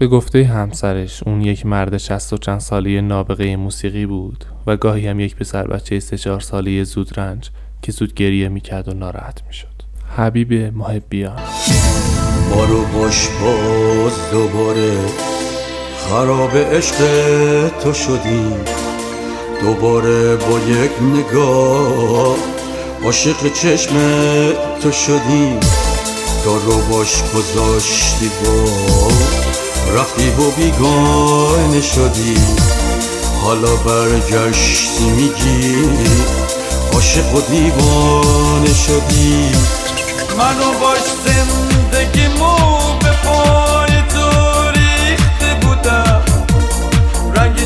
[0.00, 5.06] به گفته همسرش اون یک مرد شست و چند سالی نابغه موسیقی بود و گاهی
[5.06, 7.50] هم یک پسر بچه سه چهار سالی زود رنج
[7.82, 9.66] که زود گریه می‌کرد و ناراحت می‌شد.
[10.16, 11.38] حبیب محبیان.
[12.50, 14.92] ما رو باش باز دوباره
[15.98, 16.96] خراب عشق
[17.82, 18.56] تو شدیم
[19.62, 22.36] دوباره با یک نگاه
[23.04, 23.94] عاشق چشم
[24.82, 25.60] تو شدیم
[26.44, 29.29] تو رو باش گذاشتی با
[29.98, 32.34] رفتی و بیگانه شدی.
[33.44, 35.74] حالا برگشتی میگی.
[36.92, 39.52] عاشق و دیوانه شدی.
[40.38, 42.56] منو باش زندگیمو
[43.00, 46.22] به پای تو ریخته بودم.
[47.34, 47.56] رنگ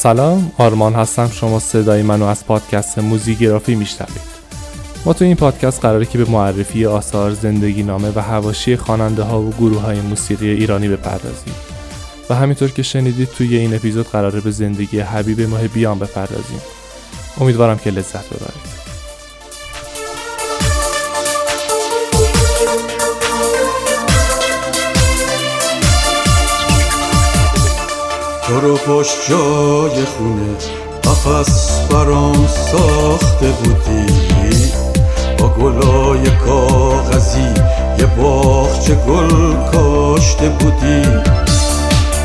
[0.00, 1.30] سلام آرمان هستم.
[1.30, 4.38] شما صدای منو از پادکست موزیگرافی میشنوید.
[5.04, 9.42] ما تو این پادکست قراره که به معرفی آثار زندگی نامه و هواشی خواننده ها
[9.42, 11.54] و گروه های موسیقی ایرانی بپردازیم.
[12.30, 16.60] و همینطور که شنیدید توی این اپیزود قراره به زندگی حبیب محبیان بپردازیم.
[17.40, 18.77] امیدوارم که لذت ببرید.
[28.60, 30.56] تو رو پشت جای خونه.
[31.04, 34.72] قفص برام ساخته بودی.
[35.38, 37.54] با گلای کاغذی
[37.98, 41.02] یه باغچه گل کاشته بودی.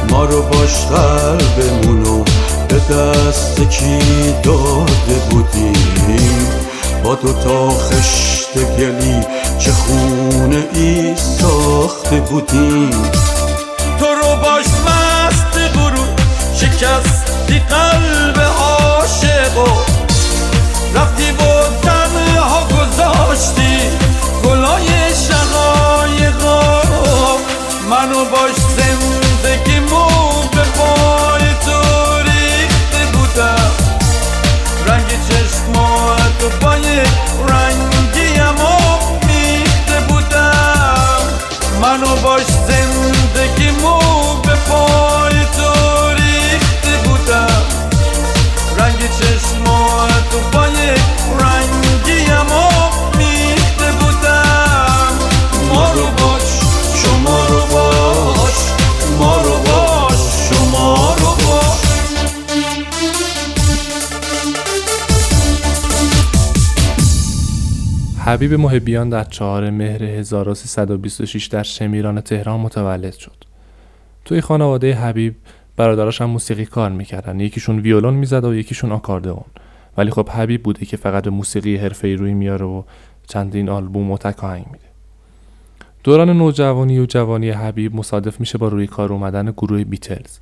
[0.09, 2.23] ما رو باش قلبمونو
[2.67, 4.00] به دست کی
[4.44, 6.48] داده بودیم
[7.04, 9.22] با دو تا خشت گلی
[9.60, 13.11] چه خونه ای ساخته بودیم
[13.99, 14.66] تو رو باش
[16.83, 18.42] شکستی قلب
[68.33, 73.36] حبیب محبیان در چهار مهر 1326 در شمیران تهران متولد شد.
[74.26, 75.36] توی خانواده حبیب
[75.76, 77.39] برادراش هم موسیقی کار می‌کردن.
[77.39, 79.43] یکیشون ویولون می‌زد و یکیشون آکاردئون.
[79.98, 82.83] ولی خب حبیب بوده که فقط به موسیقی حرفه‌ای روی میاره و
[83.27, 84.86] چندین آلبوم و تک میده.
[86.04, 90.38] دوران نوجوانی و جوانی حبیب مصادف میشه با روی کار اومدن گروه بیتلز.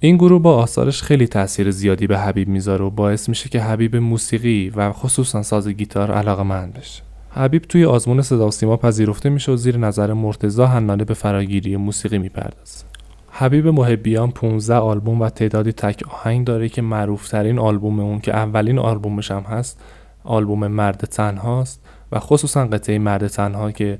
[0.00, 3.96] این گروه با آثارش خیلی تاثیر زیادی به حبیب می‌ذاره و باعث میشه که حبیب
[3.96, 7.02] موسیقی و خصوصا ساز گیتار علاقه مند بشه.
[7.34, 11.76] حبیب توی آزمون صدا و سیما پذیرفته میشه و زیر نظر مرتضا حنانه به فراگیری
[11.76, 12.84] موسیقی می‌پردازه
[13.30, 18.78] حبیب محبیان 15 آلبوم و تعدادی تک آهنگ داره که معروفترین آلبوم اون که اولین
[18.78, 19.80] آلبومش هم هست
[20.24, 21.82] آلبوم مرد تنهاست
[22.12, 23.98] و خصوصا قطعه مرد تنها که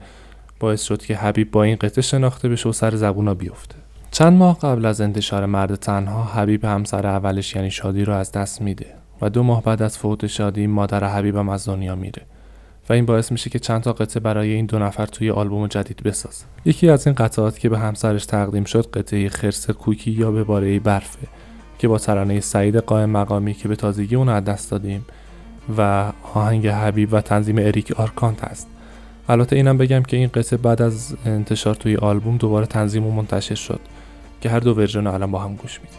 [0.61, 3.75] باعث شد که حبیب با این قطعه شناخته بشه و سر زبونا بیفته.
[4.11, 8.63] چند ماه قبل از انتشار مرد تنها حبیب همسر اولش یعنی شادی رو از دست
[8.63, 8.87] میده
[9.23, 12.23] و دو ماه بعد از فوت شادی مادر حبیبم از دنیا میره.
[12.89, 16.03] و این باعث میشه که چند تا قطعه برای این دو نفر توی آلبوم جدید
[16.03, 20.45] بسازه یکی از این قطعات که به همسرش تقدیم شد قطعه خرس کوکی یا به
[20.45, 21.27] باره برفه
[21.79, 25.07] که با ترانه سعید قائم مقامی که به تازگی اونو از دست دادیم
[25.79, 28.69] و آهنگ حبیب و تنظیم اریک آرکانت است
[29.29, 33.55] البته اینم بگم که این قطعه بعد از انتشار توی آلبوم دوباره تنظیم و منتشر
[33.55, 33.81] شد
[34.41, 35.99] که هر دو ورژن الان با هم گوش میدیم.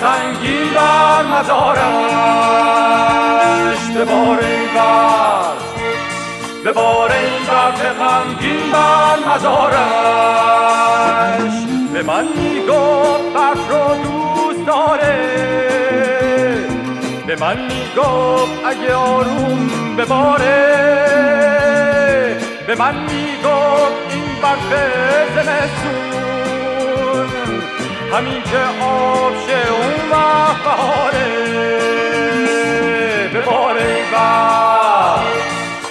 [0.00, 1.80] سنگین بر مزارش
[3.96, 5.66] ببار این وقت
[6.64, 9.76] به بار این برف غمگین بر مزارش
[11.92, 15.16] به من می‌گفت برف رو دوست داره.
[17.26, 20.76] به من می‌گفت اگه آروم بباره.
[22.66, 24.70] به من می‌گفت این برف
[25.34, 26.25] زمستون
[28.12, 31.26] همین که آب شه اون وقت بهاره.
[33.32, 34.06] به بار این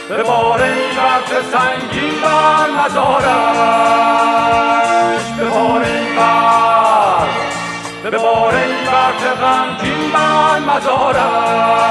[0.09, 3.25] به بار این برف سنگین بر مزارش
[5.37, 7.27] به بار این برف
[8.03, 11.85] به بار این برف غمگین بر مزارش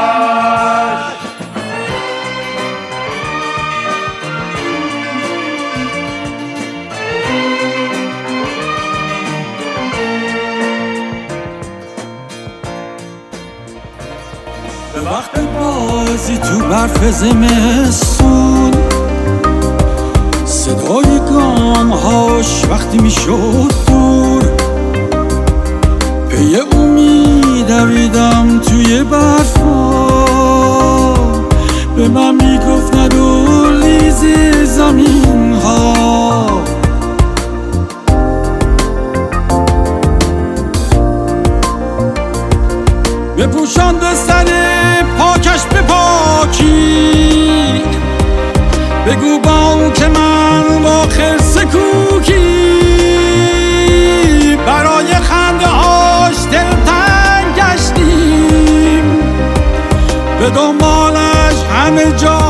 [15.15, 18.71] وقت بازی تو برف زمستون.
[20.45, 24.43] صدای گام هاش وقتی می‌شد دور.
[26.29, 30.05] پی او میدویدم توی برفا
[31.97, 33.45] به من می‌گفت ندو
[34.65, 36.45] زمین ها
[43.39, 44.64] بپوشان به سر
[46.45, 47.83] پاکی
[49.07, 52.45] بگو با که من با خرس کوکی.
[54.67, 59.05] برای خنده هاش دلتنگ گشتیم.
[60.41, 62.44] به دنبالش همه جا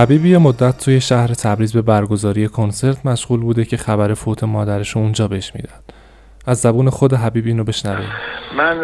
[0.00, 4.96] حبیب یه مدت توی شهر تبریز به برگزاری کنسرت مشغول بوده که خبر فوت مادرش
[4.96, 5.78] اونجا بهش میدن
[6.46, 8.08] از زبون خود حبیب اینو بشنویم.
[8.56, 8.80] من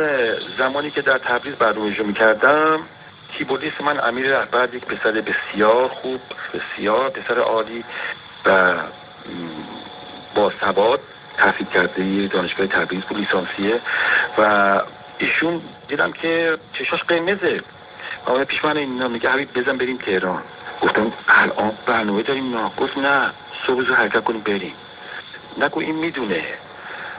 [0.59, 2.79] زمانی که در تبریز برنامه اجرا می‌کردم
[3.39, 6.21] کیبوردیست من امیر رهبر یک پسر بسیار خوب
[6.55, 7.85] بسیار پسر عالی
[8.47, 8.75] و
[10.35, 11.01] با ثبات
[11.37, 13.81] تحصیل کرده دانشگاه تبریز بود لیسانسیه.
[14.39, 14.83] و
[15.19, 17.61] ایشون دیدم که چشاش قرمزه.
[18.27, 20.43] و آمده پیش من اینا میگه حبیب بزن بریم تهران.
[20.83, 23.31] گفتم الان برنامه داریم نه گفت نه
[23.67, 24.75] صبح زود حرکت کنیم بریم.
[25.59, 26.45] نگو این می‌دونه.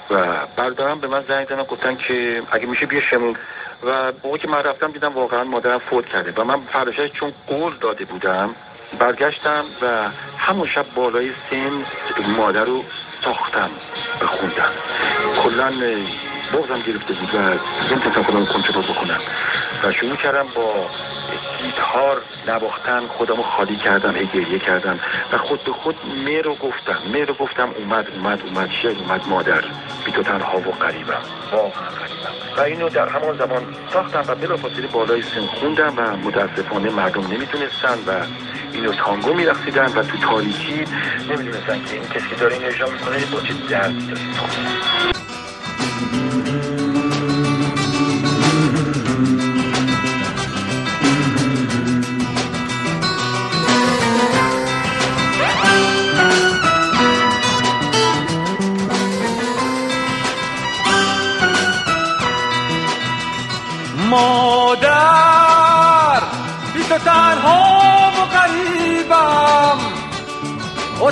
[0.09, 3.35] و برادرم به من زنگ زدن گفتن که اگه میشه بیا شمون
[3.83, 6.33] و موقعی که من رفتم دیدم واقعا مادرم فوت کرده.
[6.41, 8.55] و من فرداشش چون قول داده بودم
[8.99, 11.85] برگشتم و همون شب بالای سن
[12.37, 12.83] مادر رو
[13.23, 13.69] ساختم
[14.21, 14.71] و خوندم
[15.43, 15.71] کلا
[16.53, 17.37] بغزم گرفته بود و
[17.91, 19.19] نمی‌تونستم خودم رو کنترل بکنم.
[19.83, 20.89] و شروع کردم با
[21.67, 24.99] گیتار نواختن خودم رو خالی کردم هی گریه کردم
[25.33, 26.97] و خود به خود مه رو گفتم.
[27.13, 29.61] مه رو گفتم اومد اومد اومد شعر اومد مادر.
[30.05, 31.21] بی تو تنها و قریبم
[32.57, 33.61] و اینو در همان زمان
[33.93, 38.25] ساختم و بلافاصله بالای سن خوندم و متاسفانه مردم نمی‌تونستن و
[38.73, 40.83] اینو تانگو میرقصیدن و تو تاریکی
[41.29, 44.21] نمی‌دونستن که این کسی داره این اجرا می‌کنه با چه دردی داره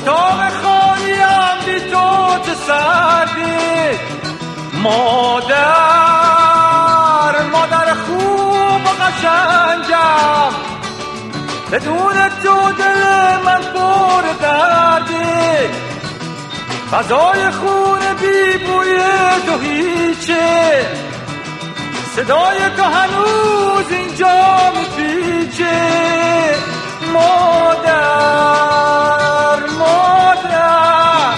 [0.05, 3.97] اتاق خالیم بی تو چه سردی؟
[4.83, 5.55] مادر
[7.51, 10.51] مادر خوب و قشنگم.
[11.71, 13.01] بدون تو دل
[13.45, 15.69] من پر دردی.
[16.93, 18.97] غذای خونه بی بوی
[19.45, 20.85] تو هیچه
[22.15, 25.75] صدای تو هنوز اینجا میپیچه
[27.15, 28.39] مادر
[29.79, 31.35] مادر.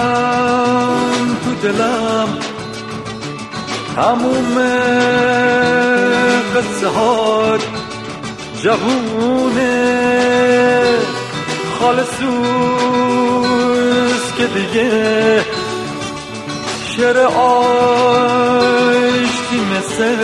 [0.00, 2.30] هنوزم تو دلم
[3.96, 4.56] تموم
[6.54, 7.58] قصه ها
[8.62, 9.99] جوونه
[11.80, 12.20] خالصوس
[14.38, 15.44] که دیگه
[16.96, 17.60] شعر آشتی
[19.76, 20.16] مثل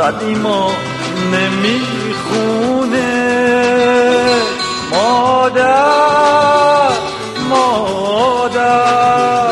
[0.00, 0.72] قدیما
[1.32, 2.76] نمی‌خونه.
[4.90, 5.66] مادر
[7.48, 9.45] مادر.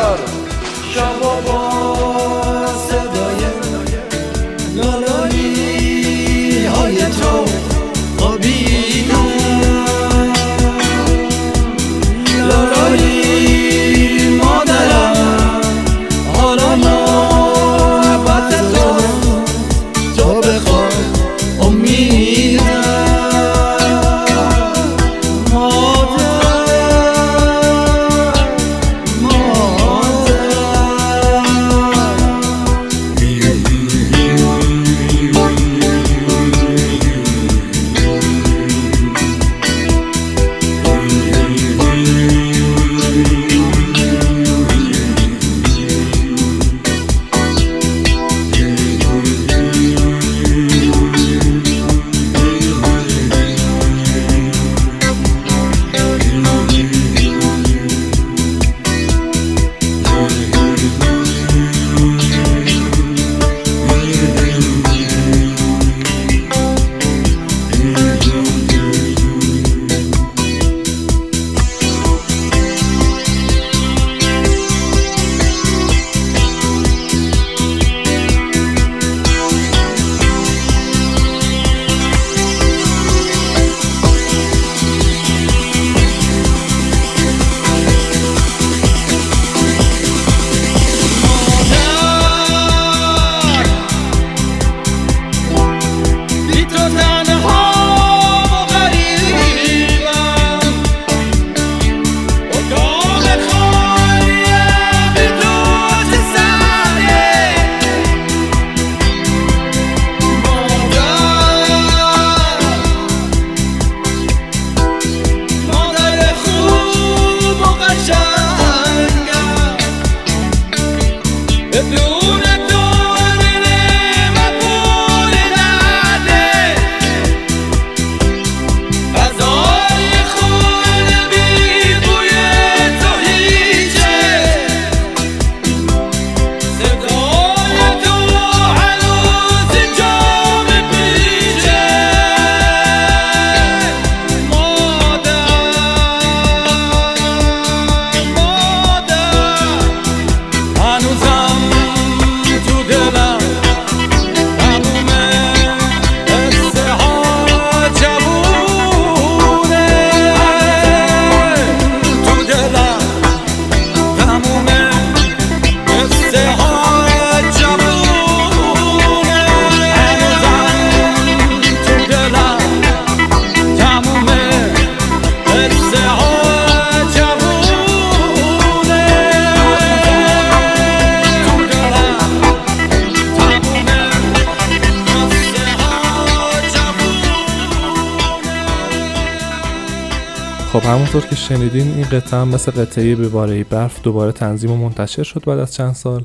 [190.91, 195.23] همونطور که شنیدین این قطعه هم مثل قطعه به باره برف دوباره تنظیم و منتشر
[195.23, 196.25] شد بعد از چند سال.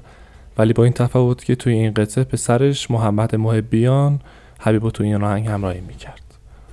[0.58, 4.20] ولی با این تفاوت که توی این قطعه پسرش محمد محبیان
[4.60, 6.22] حبیب توی این آهنگ همراهی می‌کرد.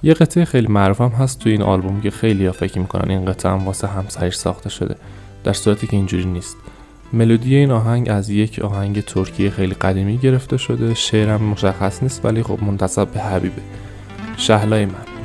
[0.03, 3.25] یه قطعه خیلی معروف هم هست توی این آلبوم که خیلی ها فکر می‌کنن این
[3.25, 4.97] قطعه هم واسه همسرش ساخته شده
[5.45, 6.57] در صورتی که اینجوری نیست.
[7.13, 12.43] ملودی این آهنگ از یک آهنگ ترکیه خیلی قدیمی گرفته شده شعرم مشخص نیست ولی
[12.43, 13.63] خب منتصب به حبیبه.
[14.37, 15.16] شهلای من.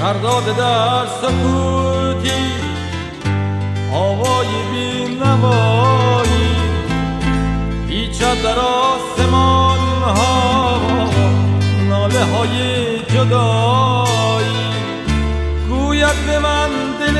[0.00, 2.30] سرداد در سکوتی
[3.92, 6.56] آوای بی نوایی
[7.88, 10.80] پیچد در آسمان ها
[11.88, 14.70] ناله های جدایی.
[15.68, 17.16] گوید به من دل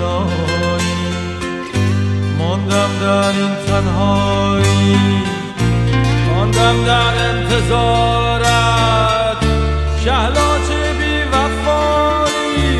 [0.00, 1.14] تنهایی
[2.38, 4.96] ماندم در این تنهایی.
[6.28, 8.50] ماندم در انتظارت.
[10.04, 12.78] شهلا چه بی وفایی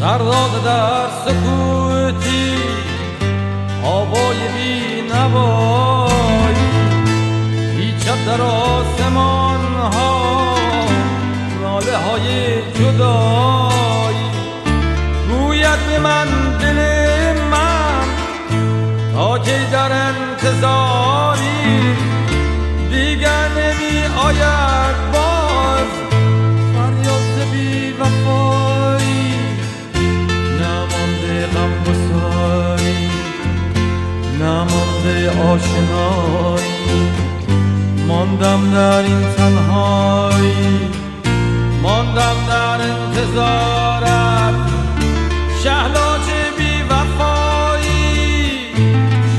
[0.05, 2.55] سرداد در سکوتی
[3.83, 6.69] هوای بی نوایی
[7.77, 10.55] هیچ در آسمان ها
[11.61, 14.29] ناله های جدایی
[15.29, 16.27] گوید به من
[16.59, 16.79] دل
[17.51, 18.07] من
[19.13, 21.04] تا که در انتظاری
[35.55, 37.11] آشنایی.
[38.07, 40.89] ماندم در این تنهایی.
[41.81, 44.55] ماندم در انتظارت.
[45.63, 48.05] شهلا چه بی وفایی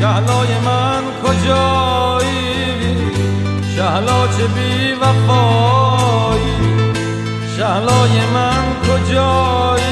[0.00, 2.96] شهلای من کجایی؟
[3.76, 6.56] شهلا چه بی وفایی
[7.56, 9.86] شهلای من کجایی؟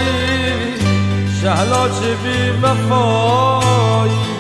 [1.42, 4.33] شهلا چه بی وفایی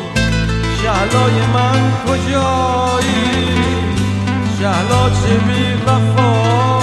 [1.04, 3.44] شهلای من کجایی؟
[4.60, 6.73] شهلا چه بی وفایی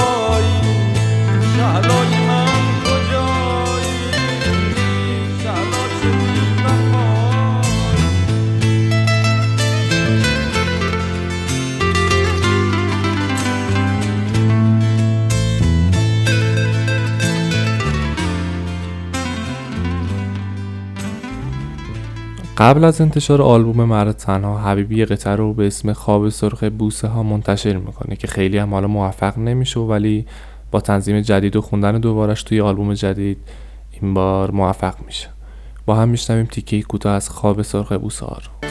[22.61, 27.23] قبل از انتشار آلبوم مرد تنها حبیبی قطعه رو به اسم خواب سرخ بوسه ها
[27.23, 30.25] منتشر می‌کنه که خیلی هم حالا موفق نمیشه ولی
[30.71, 33.37] با تنظیم جدید و خوندن دوبارش توی آلبوم جدید
[33.91, 35.27] این بار موفق میشه.
[35.85, 38.70] با هم میشنویم تیکه کوتاه از خواب سرخ بوسه ها رو.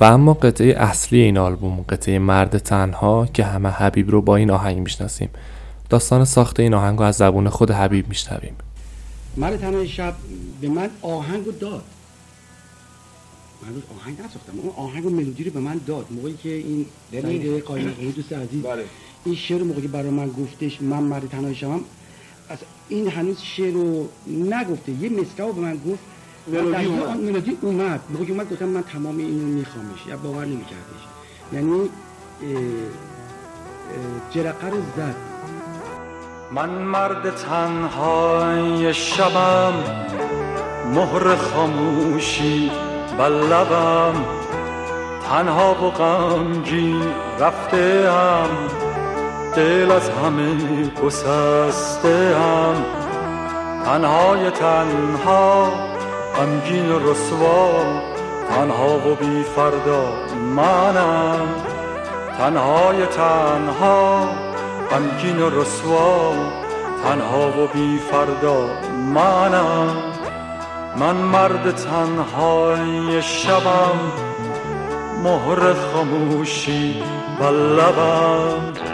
[0.00, 4.50] و اما قطعه اصلی این آلبوم قطعه مرد تنها که همه حبیب رو با این
[4.50, 5.28] آهنگ می‌شناسیم.
[5.90, 8.54] داستان ساخت این آهنگ رو از زبون خود حبیب میشنویم.
[9.36, 10.14] مرد تنهای شب
[10.60, 11.82] به من آهنگ رو داد.
[13.62, 16.06] من روز آهنگ نساختم اون آهنگ و ملودی رو به من داد.
[16.10, 17.62] موقعی که این سعید.
[17.62, 18.64] قایقی دوست عزیز
[19.24, 21.80] این شعر رو موقعی که برای من گفتش من مرد تنهای شبم
[22.48, 22.58] از
[22.88, 24.92] این هنوز شعر رو نگفته.
[24.92, 26.00] یه مصرع رو به من گفت
[26.52, 27.16] ملودی اومد.
[27.20, 28.00] ملودی اومد.
[28.10, 30.06] موقعی که اومد گفتم من تمام اینو میخوامش.
[30.06, 31.04] یا باور نمیکردش.
[31.52, 31.88] یعنی
[34.30, 35.14] جرقه رو زد.
[36.52, 39.72] من مرد تنهای شبم
[40.94, 42.70] مهر خاموشی
[43.18, 44.24] بر لبم
[45.28, 47.02] تنها و غمگین
[47.40, 48.48] رفته هم
[49.56, 52.74] دل از همه گسسته هم
[53.84, 55.87] تنهای تنها
[56.38, 57.70] غمگین و رسوا
[58.50, 60.12] تنها و بی فردا
[60.56, 61.48] منم.
[62.38, 64.28] تنهای تنها
[64.90, 66.32] غمگین و رسوا
[67.04, 68.60] تنها و بی فردا
[69.14, 69.96] منم.
[70.96, 73.98] من مرد تنهای شبم
[75.24, 77.02] مهر خاموشی
[77.40, 78.87] و لبم.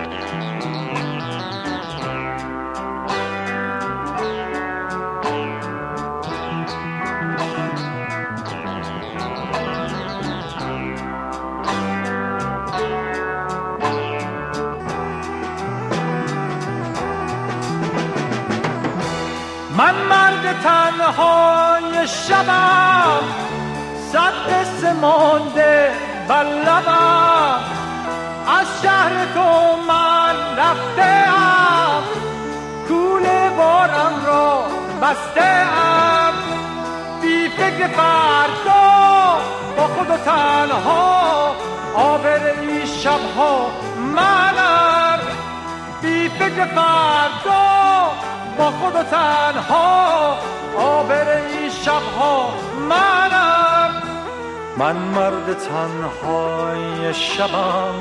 [54.84, 57.94] من مرد تنهای شبم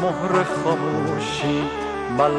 [0.00, 1.62] مهر خاموشی
[2.18, 2.30] بر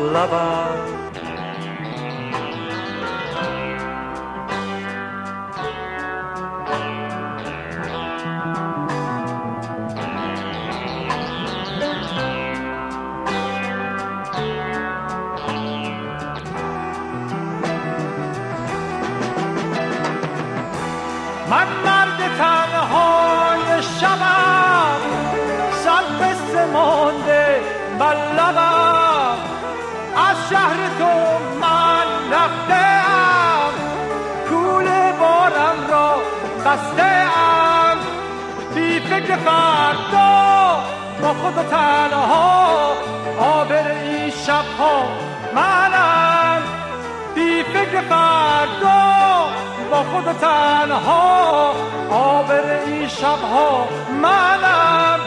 [41.57, 42.93] و تنها
[43.39, 45.03] آبر این شبها
[45.55, 46.61] منم.
[47.35, 48.97] بی فکر فردا
[49.91, 51.73] با خود و تنها
[52.11, 53.87] آبر این شبها
[54.21, 55.19] منم.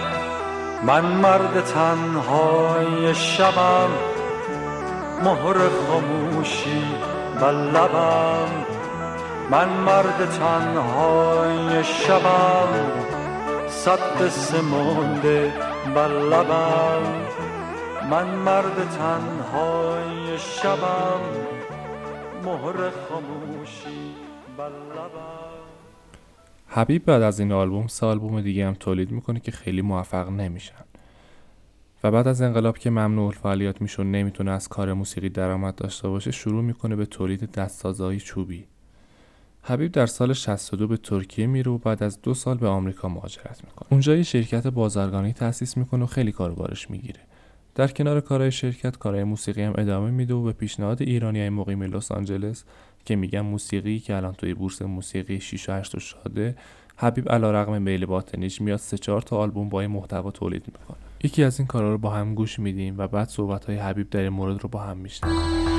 [0.83, 3.89] من مرد تنهای شبم
[5.25, 5.57] مهر
[5.89, 6.85] خاموشی
[7.51, 8.49] لبم.
[9.51, 12.69] من مرد تنهای شبم
[13.69, 17.03] صد قصه مانده بر لبم.
[18.11, 21.21] من مرد تنهای شبم.
[22.45, 24.15] مهر خاموشی
[24.59, 25.61] بر لبم.
[26.67, 30.85] حبیب بعد از این آلبوم سه آلبوم دیگه هم تولید می‌کنه که خیلی موفق نمیشن.
[32.05, 36.31] و بعد از انقلاب که ممنوع الفعالیت می‌شد نمی‌تونه از کار موسیقی درآمد داشته باشه
[36.31, 38.67] شروع می‌کنه به تولید دستسازهای چوبی.
[39.63, 43.65] حبیب در سال 62 به ترکیه میره و بعد از دو سال به آمریکا مهاجرت
[43.65, 43.89] می‌کنه.
[43.91, 47.21] اونجا یه شرکت بازرگانی تأسیس می‌کنه و خیلی کار بارش می‌گیره.
[47.75, 51.83] در کنار کارهای شرکت کارهای موسیقی هم ادامه میده و به پیشنهاد ایرانی های مقیم
[51.83, 52.65] لس آنجلس
[53.05, 56.57] که میگن موسیقی که الان توی بورس موسیقی 6 و 8 شاده
[56.97, 60.97] حبیب علیرغم میل باطنیش میاد سه چهار تا آلبوم با محتوا تولید می‌کنه.
[61.25, 64.21] یکی از این کارا رو با هم گوش میدیم و بعد صحبت های حبیب در
[64.21, 65.70] این مورد رو با هم میشنیم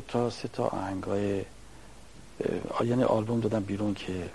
[0.00, 1.44] تا سه تا آهنگای
[2.84, 4.30] یعنی آلبوم دادم بیرون که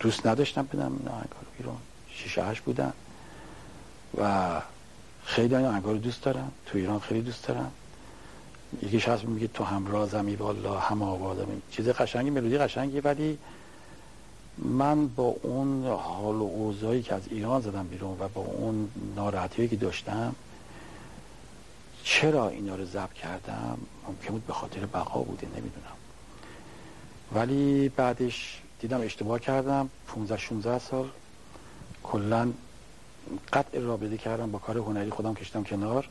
[0.00, 1.76] دوست نداشتم بدم این آهنگا رو بیرون.
[2.10, 2.92] شیشه هشت بودن.
[4.18, 4.60] و
[5.24, 6.52] خیلی این آهنگا رو دوست دارم.
[6.66, 7.72] تو ایران خیلی دوست دارم.
[8.82, 13.38] یکیش هست میگه تو همرازمی والا هم آبادم چیز قشنگی ملودی قشنگی ولی
[14.58, 19.68] من با اون حال و اوضاعی که از ایران زدم بیرون و با اون ناراحتی
[19.68, 20.34] که داشتم
[22.04, 25.96] چرا اینا رو ضبط کردم؟ ممکن بود به خاطر بقا بوده نمی‌دونم.
[27.34, 29.90] ولی بعدش دیدم اشتباه کردم.
[30.06, 31.08] 15 16 سال
[32.02, 32.52] کلا
[33.52, 36.08] قطع رابطه کردم با کار هنری خودم کشتم کنار.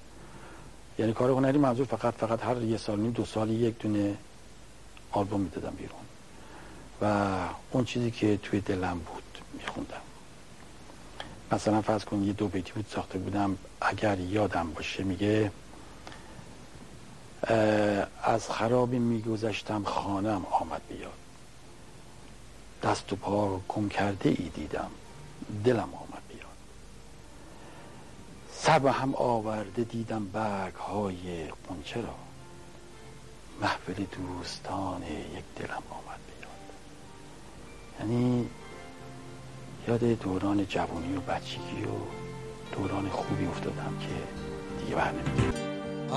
[1.00, 4.18] یعنی کار هنری منظور فقط فقط هر یه سال نیم دو سال یک دونه
[5.12, 6.02] آلبوم می‌دادم بیرون.
[7.02, 7.36] و
[7.72, 9.24] اون چیزی که توی دلم بود
[9.54, 10.02] میخوندم.
[11.52, 13.58] مثلا فرض کن یه دو بیتی بود ساخته بودم.
[13.82, 15.52] اگر یادم باشه میگه
[18.24, 21.12] از خرابی میگذشتم خانم آمد بیاد.
[22.84, 24.92] دست و پا کم کرده ای دیدم.
[25.64, 26.58] دلم آمد بیاد.
[28.54, 32.16] سر به هم آورده دیدم برگ های قنچه را.
[33.62, 36.22] محفل دوستان یک دلم آمد
[38.02, 38.50] یعنی
[39.88, 41.98] یاد دوران جوانی و بچگی و
[42.76, 44.08] دوران خوبی افتادم که
[44.84, 45.12] دیگه بر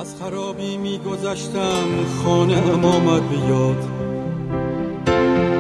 [0.01, 1.87] از خرابی میگذشتم
[2.25, 3.85] خانه ام آمد بیاد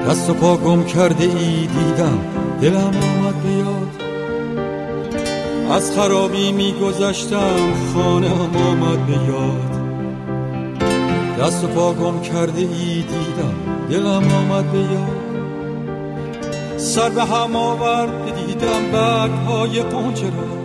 [0.08, 2.18] دست و پا گم کرده ای دیدم
[2.60, 4.02] دلم آمد بیاد
[5.70, 9.74] از خرابی میگذشتم خانه ام آمد بیاد
[11.40, 13.54] دست و پا گم کرده ای دیدم
[13.90, 15.24] دلم آمد بیاد
[16.76, 20.63] سر به هم آورد دیدم برگ های را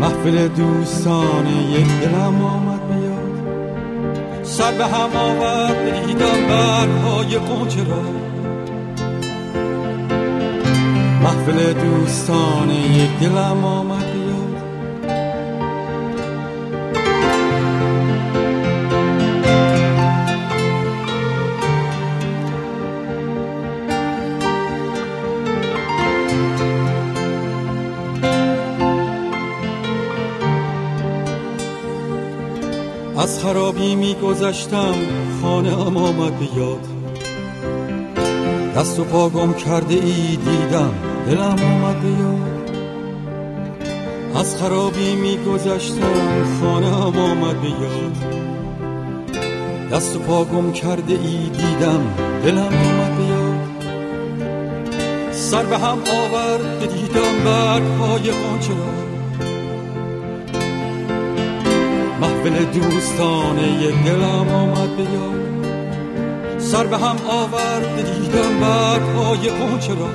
[0.00, 4.42] محفل دوستان یک دلم آمد بیاد.
[4.42, 8.02] سر به هم آورد دیدم برگ های قنچه را.
[11.22, 14.07] محفل دوستان یک دلم آمد
[33.18, 34.94] از خرابی میگذشتم
[35.42, 36.86] خانه ام آمد بیاد
[38.76, 40.94] دست و پا گم کرده ای دیدم
[41.26, 42.70] دلم آمد بیاد
[44.34, 48.16] از خرابی میگذشتم خانه ام آمد بیاد
[49.92, 53.68] دست و پا گم کرده ای دیدم دلم آمد بیاد
[55.32, 59.17] سر به هم آورد دیدم برگ های قنچه
[62.50, 70.08] محفل دوستان یک دلم آمد بیاد سر به هم آورد دیدم برگ های قنچه را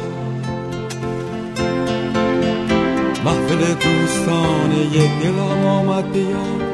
[3.25, 6.72] محفل دوستان یک دلم آمد بیاد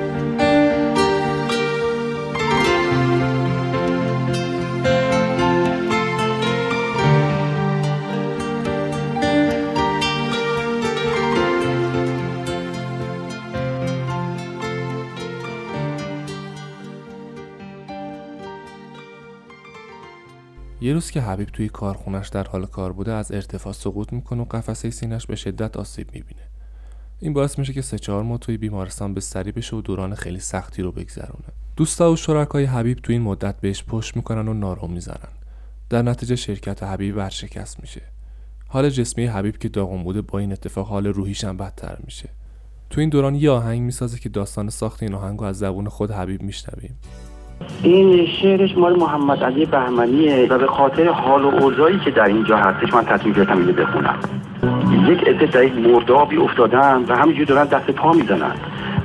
[21.00, 24.90] روز که حبیب توی کارخونش در حال کار بوده از ارتفاع سقوط می‌کنه و قفسه
[24.90, 26.42] سینش به شدت آسیب می‌بینه.
[27.20, 30.40] این باعث میشه که سه چهار ماه توی بیمارستان به سری بشه و دوران خیلی
[30.40, 31.48] سختی رو بگذرونه.
[31.76, 35.30] دوستا و شرکای حبیب توی این مدت بهش پشت می‌کنن و نارو می‌زنن.
[35.90, 38.02] در نتیجه شرکت حبیب ورشکست میشه.
[38.68, 42.30] حال جسمی حبیب که داغون بوده با این اتفاق حال روحیش هم بدتر میشه.
[42.90, 46.42] تو این دوران یه آهنگ می‌سازه که داستان ساخت این آهنگ از زبون خود حبیب
[46.42, 46.98] میشنویم.
[47.84, 52.58] این شعرش مال محمد علی بهمنیه و به خاطر حال و اوضاعی که در اینجا
[52.58, 54.20] هستش من تصمیم گرفتم اینو بخونم.
[55.08, 58.52] یک عده در یک مردابی افتادن و همینجور دارن دست پا می‌زنن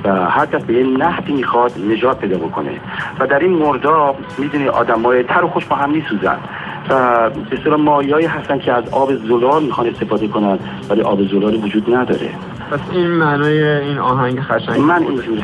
[0.04, 2.70] و هر کس به یه نحتی می‌خواد نجات پیدا بکنه.
[3.18, 6.38] و در این مرداب می‌دونی آدمای تر و خوش با هم میسوزن.
[6.90, 10.59] و به صورت مایایی هستن که از آب زلال می‌خوان استفاده کنن
[10.90, 12.31] ولی آب زلالی وجود نداره.
[12.70, 15.42] پس این معنای این آهنگ خشنگ من اینجوری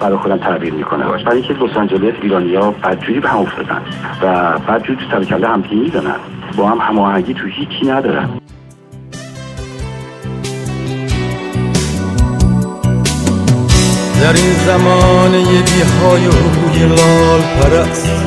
[0.00, 1.06] برای خودم تعبیر می‌کنم.
[1.24, 3.82] برای اینکه لس آنجلس ایرانیا بدجوری به هم افتادن
[4.22, 6.16] و بدجوری تو سر هم دیگه می‌زنن
[6.56, 8.28] با هم هماهنگی تو هیچی ندارن.
[14.20, 18.19] در این زمان یه های و لال پرست.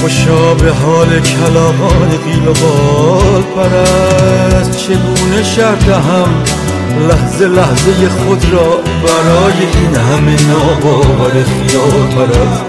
[0.00, 4.78] خوشا به حال کلاغان قیل و بال پرست.
[4.78, 6.28] چگونه شرط هم
[7.08, 12.64] لحظه لحظه خود را برای این همه ناباور خیال پرست.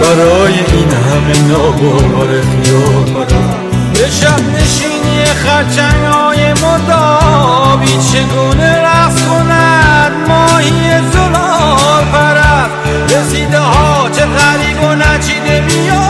[0.00, 3.70] برای این همه ناباور خیال پرست.
[3.94, 12.70] به شب نشینی خرچنگ های مردابی چگونه رفت کند ماهی زلال پرست؟
[13.16, 14.94] رسیده ها چه غریب و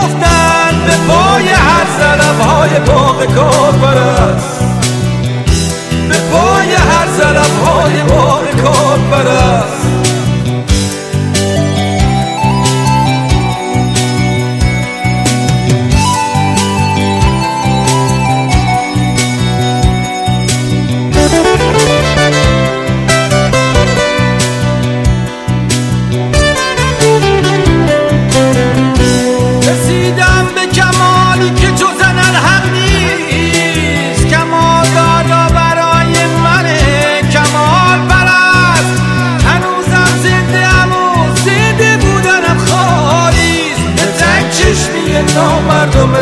[0.01, 4.59] میافتند به پای هر زلب های باغ کار پرست
[6.09, 8.41] به پای هر زلب های باغ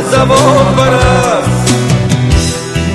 [0.04, 1.74] زبان پرست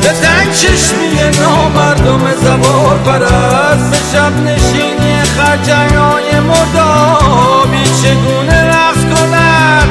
[0.03, 9.89] به تنگ چشمی نامردم زبان پرست به شب نشینی خرچنگ های مردابی چگونه رقص کند؟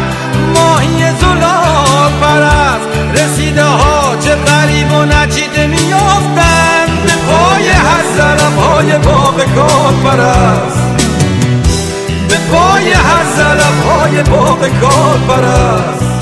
[0.56, 2.88] ماهی زلال پرست.
[3.22, 7.04] رسیده ها چه غریب و نچیده میافتند.
[7.04, 10.84] به پای هر زلب های باغ کار پرست.
[12.30, 16.13] به پای هر زلب های باغ کار پرست.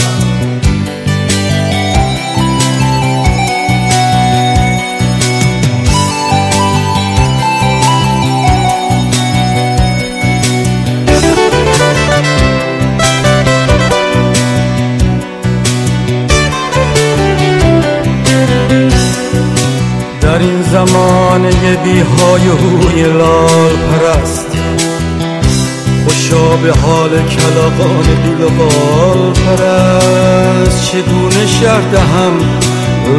[20.42, 24.48] این زمانه بیهای هوی لال پرست
[26.06, 32.34] خوشا به حال کلاقان بیلوال پرست چگونه شرح دهم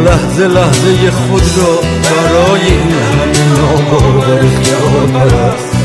[0.05, 5.77] لحظه لحظه خود را برای این همه ناباور خیال پرست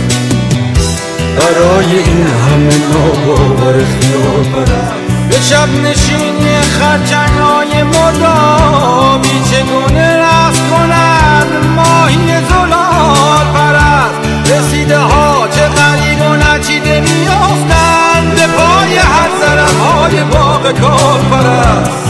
[1.37, 11.26] برای این همه ناباور خیال پرست به شب نشینی خرچنگ های مردابی چگونه رقص کند
[11.67, 17.87] ماهی زلال پرست رسیده ها چه غریب و نچیده میافتند.
[18.35, 22.07] به پای هر زرم های باغ کار پرست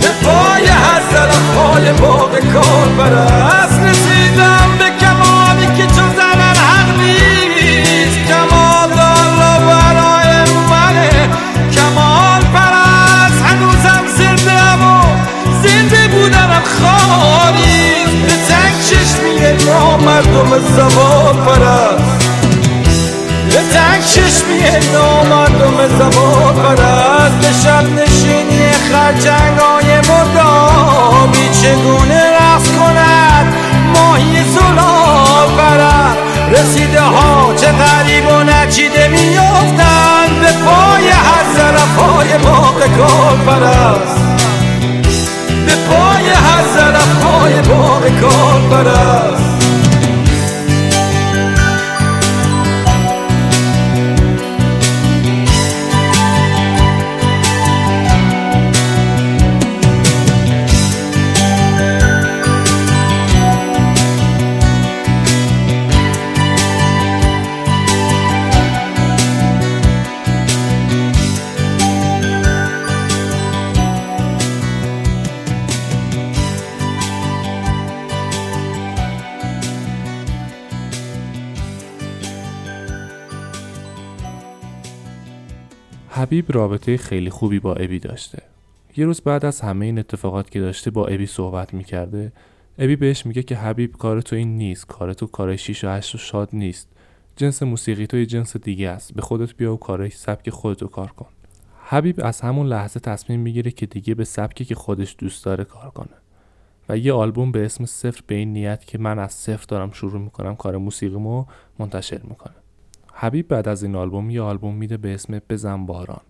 [0.00, 4.09] به پای هر زرم های باغ کار پرست
[19.40, 22.26] چشمی نامردم زبان پرست
[23.50, 33.54] به تنگ چشمی نامردم زبان پرست به شب نشینی خرچنگ های مردابی چگونه رقص کند؟
[33.94, 36.18] ماهی زلال پرست
[36.52, 40.40] رسیده ها چه غریب و نچیده میافتند.
[40.40, 42.28] به پای هر زلف های
[42.96, 44.29] کار پرست
[46.60, 49.49] پای هر زلف های باغ کار
[86.40, 88.42] حبیب رابطه خیلی خوبی با ابی داشته.
[88.96, 92.32] یه روز بعد از همه این اتفاقات که داشته با ابی صحبت می‌کرده
[92.78, 96.14] ابی بهش میگه که حبیب کار تو این نیست کار تو کار 6 و 8
[96.14, 96.88] و شاد نیست.
[97.36, 99.14] جنس موسیقی تو جنس دیگه است.
[99.14, 101.28] به خودت بیا و کارای سبک خودتو کار کن.
[101.84, 105.90] حبیب از همون لحظه تصمیم می‌گیره که دیگه به سبکی که خودش دوست داره کار
[105.90, 106.16] کنه.
[106.88, 110.20] و یه آلبوم به اسم صفر به این نیت که من از صفر دارم شروع
[110.20, 111.44] می‌کنم کار موسیقیمو
[111.78, 112.54] منتشر می‌کنه.
[113.12, 116.20] حبیب بعد از این آلبوم یه آلبوم میده به اسم بزن باران.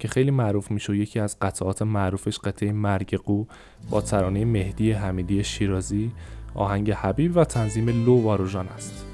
[0.00, 3.44] که خیلی معروف میشه و یکی از قطعات معروفش قطعه مرگ قو
[3.90, 6.12] با ترانه مهدی حمیدی شیرازی
[6.54, 9.04] آهنگ حبیب و تنظیم لو واروژان است.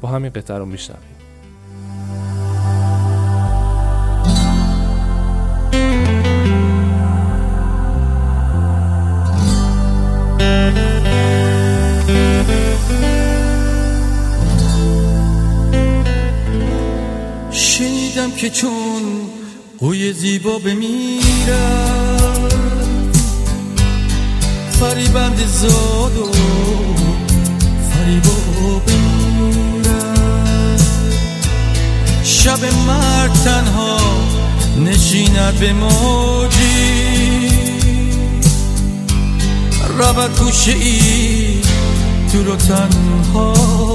[0.00, 1.16] با همین قطعه رو میشنویم.
[17.50, 19.35] شنیدم که چون
[19.80, 21.56] قوی زیبا بمیرد
[24.80, 26.32] فریبند زاد و
[27.90, 30.82] فریبا بمیرد
[32.24, 33.98] شب مرد تنها
[34.84, 37.50] نشیند به موجی.
[39.98, 41.60] رود گوشه ای
[42.32, 43.52] دور و تنها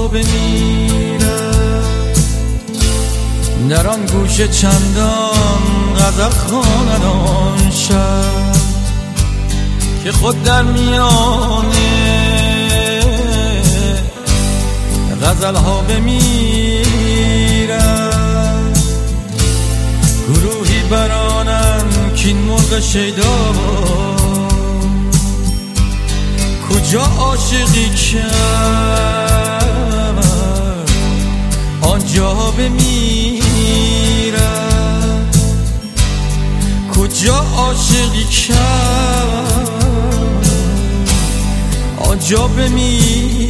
[0.08, 1.11] بمیرد
[3.68, 8.52] در آن گوشه چندان غزل خواند آن شب
[10.04, 12.12] که خود در میانه
[15.22, 16.42] غزل ها بمیرد.
[20.28, 21.84] گروهی برانن
[22.16, 23.54] کین مرغ شیدا
[26.68, 28.32] کجا عاشقی کرد؟
[31.82, 33.41] آنجا بمیرد.
[37.22, 39.70] کجا عاشقی کرد؟
[41.98, 43.41] آنجا بمیرد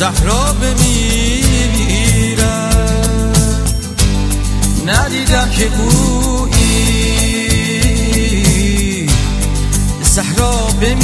[0.00, 2.40] به صحرا بمیرد
[4.86, 6.66] ندیدم که گویی.
[9.98, 11.00] به صحرا بمیرد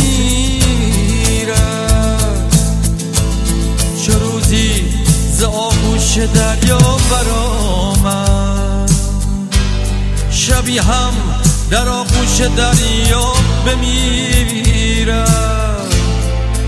[4.06, 4.84] چه روزی
[5.32, 8.90] ز آغوش دریا برآمد.
[10.30, 11.12] شبی هم
[11.70, 13.32] در آغوش دریا
[13.66, 15.28] بمیرد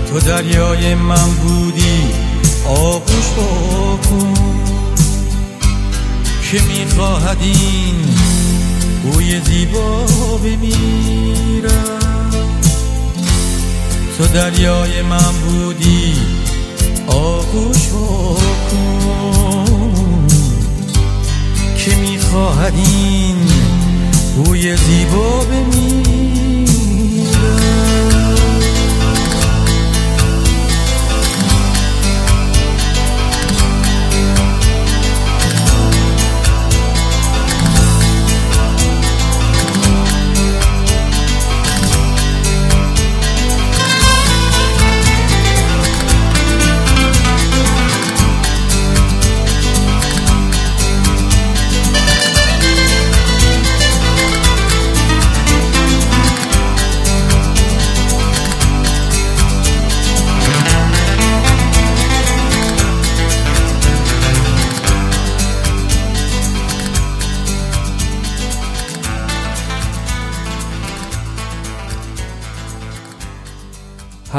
[0.09, 2.18] تو دریای من بودی.
[2.69, 4.33] آغوش بکن
[6.51, 7.95] که می‌خواهد این
[9.03, 10.05] بوی زیبا
[10.43, 11.99] بمیرد.
[14.17, 16.13] تو دریای من بودی
[17.07, 19.17] آغوش بکن
[21.77, 23.35] که می‌خواهد این
[24.35, 25.89] بوی زیبا بمیرد.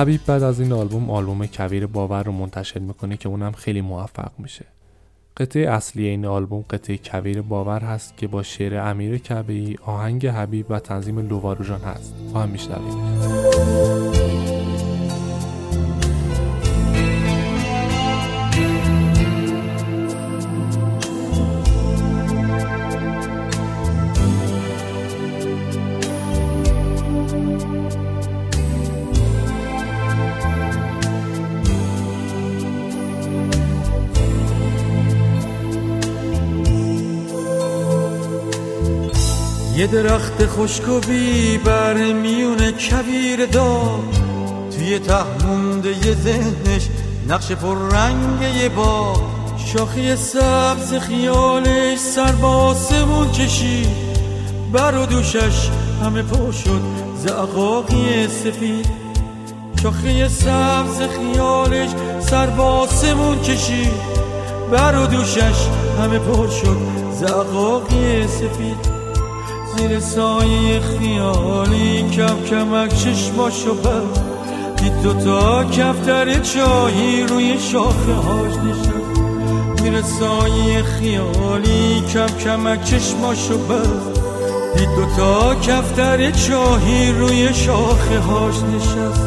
[0.01, 4.31] حبیب بعد از این آلبوم آلبوم کویر باور رو منتشر می‌کنه که اونم خیلی موفق
[4.39, 4.65] میشه.
[5.37, 10.67] قطعه اصلی این آلبوم قطعه کویر باور هست که با شعر امیر کبی آهنگ حبیب
[10.71, 12.15] و تنظیم لواروژان هست.
[12.35, 14.20] با هم میشنویم.
[39.81, 41.01] یه درخت خشک و
[41.65, 44.01] بر میون کویر دار
[44.77, 46.89] توی تهمونده یه ذهنش
[47.29, 49.17] نقش پر رنگ یه با
[49.67, 52.75] شاخی سبز خیالش سر با
[53.39, 53.89] کشید.
[54.73, 55.69] بر و دوشش
[56.05, 56.83] همه پر شد
[57.17, 58.87] زعقاقی سفید.
[59.83, 62.89] شاخی سبز خیالش سر با
[63.45, 63.93] کشید.
[64.73, 65.69] بر و دوشش
[65.99, 66.79] همه پر شد
[67.21, 68.90] زعقاقی سفید.
[69.77, 74.21] زیر سایه خیالی کم کمک چشماشو بست
[74.77, 79.83] دید دوتا کفتر چایی روی شاخه هاش نشست.
[79.83, 84.21] زیر سایه خیالی کم کمک چشماشو بست
[84.77, 89.21] دید دوتا کفتر چاهی روی شاخه هاش نشست.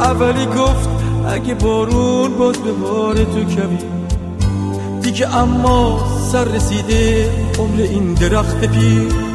[0.00, 0.88] اولی گفت
[1.28, 3.78] اگه بارون باز به بار تو کبی
[5.02, 6.00] دیگه اما
[6.32, 9.25] سر رسیده عمر این درخت پیر.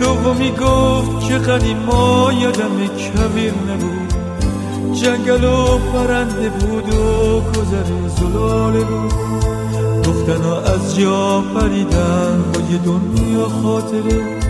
[0.00, 1.38] دومی گفت که
[1.86, 4.12] ما یادم کبیر نبود.
[4.92, 9.12] جنگل و پرنده بود و گذر زلاله بود.
[10.08, 10.42] گفتن
[10.74, 14.40] از جا پریدن با یه دنیا خاطره.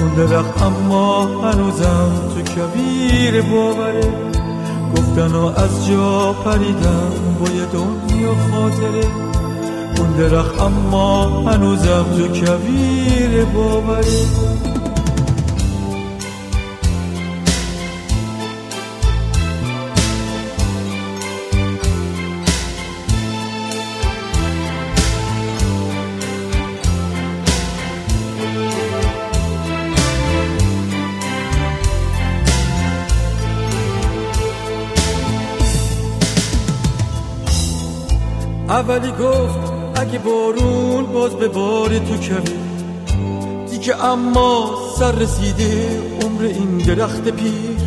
[0.00, 4.12] اون درخت اما هنوزم تو کبیر باوره.
[4.96, 9.04] گفتن از جا پریدن با یه دنیا خاطره.
[9.98, 14.67] اون درخت اما هنوزم تو کبیر باوره.
[38.88, 42.58] اولی گفت اگه بارون باز به بار تو کمی.
[43.70, 47.78] دیگه اما سر رسیده عمر این درخت پیر.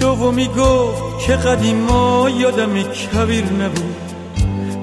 [0.00, 3.96] دومی گفت که قدیما یادم کبیر نبود.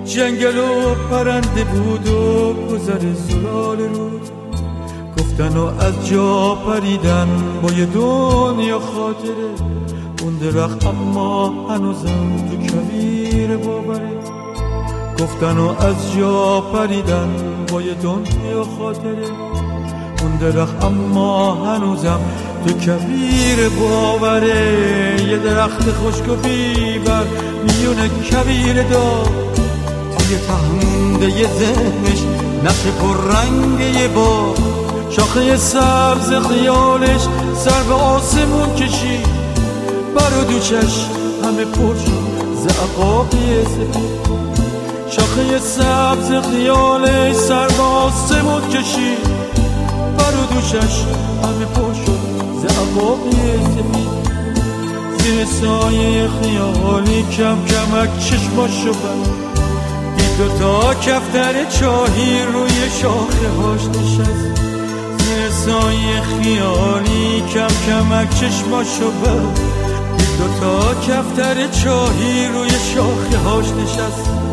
[0.06, 4.30] جنگل و پرنده بود و گذر زلال رود.
[5.18, 7.28] گفتن و از جا پریدن
[7.62, 9.52] با یه دنیا خاطره.
[10.24, 14.25] اون درخت اما هنوزم تو کبیر باوره.
[15.20, 17.30] گفتن و از جا پریدن
[17.72, 19.28] با یه دنیا خاطره.
[20.22, 22.20] اون درخت اما هنوزم
[22.68, 25.18] تو کبیر باوره.
[25.30, 27.24] یه درخت خشک و بیبر
[27.64, 29.30] میون کبیر دار.
[30.18, 32.20] توی تهمونده یه ذهنش
[32.64, 34.54] نقش پر رنگ یه با
[35.10, 37.22] شاخه سبز خیالش
[37.56, 39.28] سر به آسمون کشید.
[40.16, 41.06] بر و دوچش
[41.44, 44.55] همه پر شد زعقاقی سفید
[45.16, 49.24] شاخه سبز خیالش سر با سمود کشید
[50.18, 51.02] بر دوشش
[51.44, 52.20] همه پر شد.
[52.62, 53.32] زعباقی
[53.64, 54.26] سفید.
[55.20, 59.32] زیر سایه خیالی کم کمک چشماشو بر
[60.18, 64.62] دید دوتا کفتر چاهی روی شاخه هاش نشست.
[65.18, 69.40] زیر سایه خیالی کم کمک چشماشو بر
[70.18, 74.45] دید دوتا کفتر چاهی روی شاخه هاش نشست.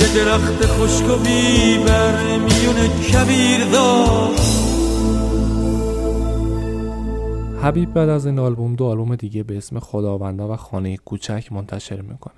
[0.00, 4.30] یه درخت خشک و بیبر میون کبیر دار.
[7.62, 12.00] حبیب بعد از این آلبوم دو آلبوم دیگه به اسم خداونده و خانه کوچک منتشر
[12.00, 12.34] می‌کنه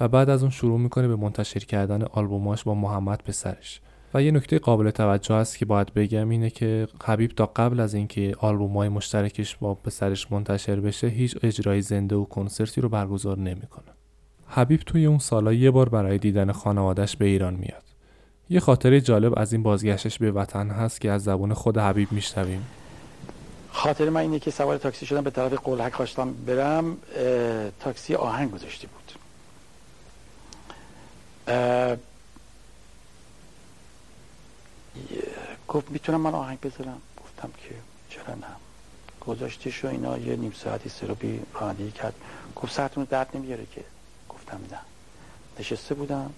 [0.00, 3.80] و بعد از اون شروع می‌کنه به منتشر کردن آلبوماش با محمد پسرش.
[4.14, 7.94] و یه نکته قابل توجه است که باید بگم اینه که حبیب تا قبل از
[7.94, 13.95] اینکه آلبوم مشترکش با پسرش منتشر بشه هیچ اجرای زنده و کنسرتی رو برگزار نمی‌کنه.
[14.48, 17.82] حبیب توی اون سالا یه بار برای دیدن خانوادش به ایران میاد.
[18.50, 22.66] یه خاطره جالب از این بازگشتش به وطن هست که از زبون خود حبیب میشنویم.
[23.72, 26.96] خاطر من اینه که سوار تاکسی شدم به طرف قلحک خواستم برم
[27.80, 29.12] تاکسی آهنگ گذاشته بود.
[35.68, 37.74] گفت می‌تونم من آهنگ بذارم؟ گفتم که
[38.08, 38.46] چرا نه.
[39.20, 42.14] گذاشتش و اینا یه نیم ساعتی سرابی رانندگی کرد.
[42.56, 43.84] گفت ساعتون درد نمیاره که.
[44.46, 44.80] گفتم نه
[45.58, 46.32] نشسته بودم.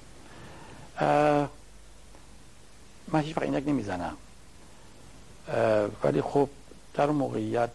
[3.09, 4.17] من هیچ وقت اینک نمی‌زنم.
[6.05, 6.49] ولی خب
[6.95, 7.71] در موقعیت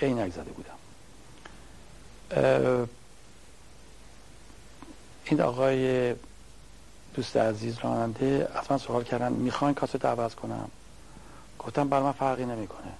[0.00, 0.74] عینک زده بودم.
[5.24, 6.14] این آقای
[7.14, 10.70] دوست عزیز راننده از من سوال کردن می‌خواین کاست عوض کنم؟
[11.58, 12.92] گفتم بر من فرقی نمی‌کنه.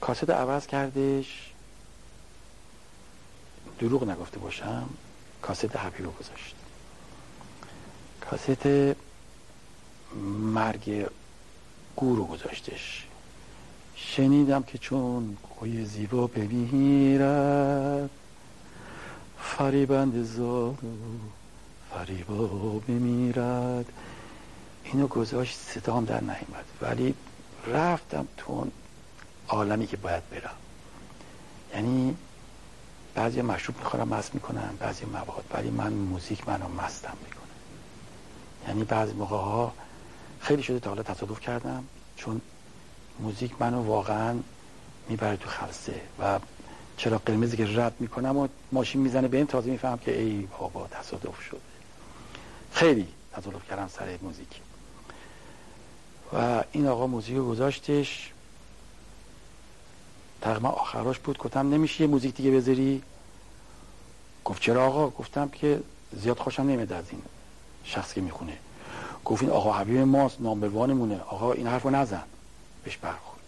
[0.00, 1.45] کاست عوض کردش.
[3.78, 4.88] دروغ نگفته باشم
[5.42, 6.54] کاست رو گذاشت.
[8.20, 8.96] کاست
[10.54, 11.06] مرگ
[11.96, 13.06] گور رو گذاشتش.
[13.96, 18.10] شنیدم که چون کوی زیبا بمیرد
[19.38, 20.96] فریبند زار و
[21.90, 22.46] فریبا
[22.88, 23.92] بمیرد.
[24.84, 26.64] اینو گذاشت صدام در نیامد.
[26.80, 27.14] ولی
[27.66, 28.72] رفتم تو اون
[29.48, 30.56] عالمی که باید برم.
[31.74, 32.16] یعنی
[33.16, 37.42] بعضی مشروب می‌خورم مست می‌کنن بعضی مواد ولی من موزیک منو مستم می‌کنه.
[38.68, 39.72] یعنی بعضی موقع ها
[40.40, 41.84] خیلی شده تا حالا تصادف کردم
[42.16, 42.40] چون
[43.20, 44.34] موزیک منو واقعا
[45.08, 46.40] می‌بره تو خلصه و
[46.96, 50.88] چرا قرمزی که رد می‌کنم و ماشین می‌زنه به این تازه میفهم که ای بابا
[50.90, 51.60] تصادف شده.
[52.72, 54.60] خیلی تصادف کردم سر موزیک.
[56.32, 58.32] و این آقا موزیک گذاشتش
[60.46, 61.38] تقریبا آخراش بود.
[61.38, 63.02] گفتم نمیشه یه موزیک دیگه بذاری؟
[64.44, 65.80] گفت چرا آقا؟ گفتم که
[66.12, 67.22] زیاد خوشم نمیاد از این
[67.84, 68.58] شخص که می‌خونه.
[69.24, 72.22] گفت این آقا حبیب ماست نامبروانمونه آقا این حرف رو نزن.
[72.84, 73.40] بهش برخورد.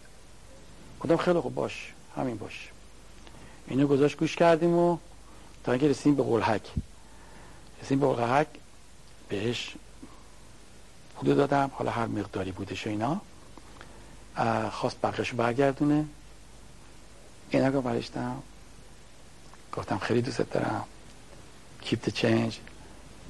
[1.00, 1.92] گفتم خیلی خوب باش.
[2.16, 2.68] همین باش.
[3.66, 4.98] اینو گذاشت گوش کردیم و
[5.64, 6.62] تا اینکه رسیدیم به قلحک.
[7.82, 8.46] رسیدیم به قلحک
[9.28, 9.74] بهش
[11.16, 11.70] پول دادم.
[11.74, 13.20] حالا هر مقداری بودش اینا.
[14.70, 16.04] خواست بقیهشو برگردونه.
[17.50, 18.42] اینا رو برشتم
[19.72, 20.84] گفتم خیلی دوست دارم.
[21.80, 22.54] کیپ the change.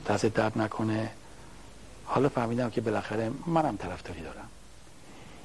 [0.06, 1.10] دست درد نکنه.
[2.04, 4.48] حالا فهمیدم که بالاخره منم طرفداری دارم.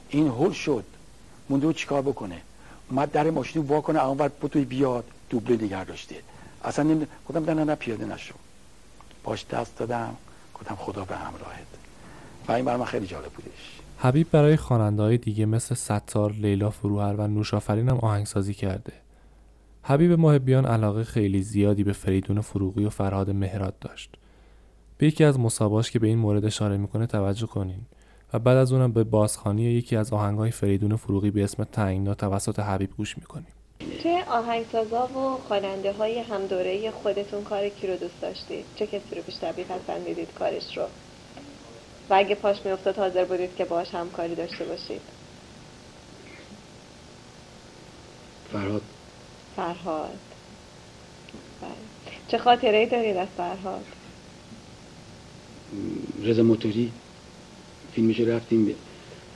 [0.10, 0.86] این هول شد.
[1.50, 2.42] مونده چیکار بکنه؟
[2.90, 6.16] اومد در ماشین وا کنه اون بعد بتوی بیاد دوبله نگه داشته.
[6.64, 7.08] اصلا نمی...
[7.30, 8.34] گفتم نه نه پیاده نشو.
[9.24, 10.18] باش دست دادم.
[10.56, 11.68] گفتم خدا به همراهت.
[12.48, 13.73] و این من خیلی جالب بودش.
[14.04, 18.94] حبیب برای خواننده دیگه مثل ستار، لیلا فروهر و نوشافرین هم آهنگسازی کرده.
[19.84, 24.16] حبیب محبیان علاقه خیلی زیادی به فریدون فروغی و فرهاد مهراد داشت.
[24.98, 27.80] به یکی از مصاباش که به این مورد اشاره می‌کنه توجه کنین
[28.34, 32.60] و بعد از اونم به بازخانی یکی از آهنگهای فریدون فروغی به اسم تنگنا توسط
[32.60, 33.54] حبیب گوش می‌کنیم.
[34.02, 39.22] توی آهنگسازا و خواننده های همدوره خودتون کار کی رو دوست داشتید؟ چه کسی رو
[39.26, 40.84] بیشتر میپسندیدید کارش رو؟
[42.10, 45.02] و اگه پاش میافتاد حاضر بودید که باهاش همکاری داشته باشید.
[48.54, 48.82] فرهاد.
[49.56, 50.18] فرهاد.
[51.62, 51.72] بله.
[52.28, 53.86] چه خاطره ای دارید از فرهاد؟
[56.24, 56.92] رضا موتوری.
[57.96, 58.76] فیلمش رفتیم به-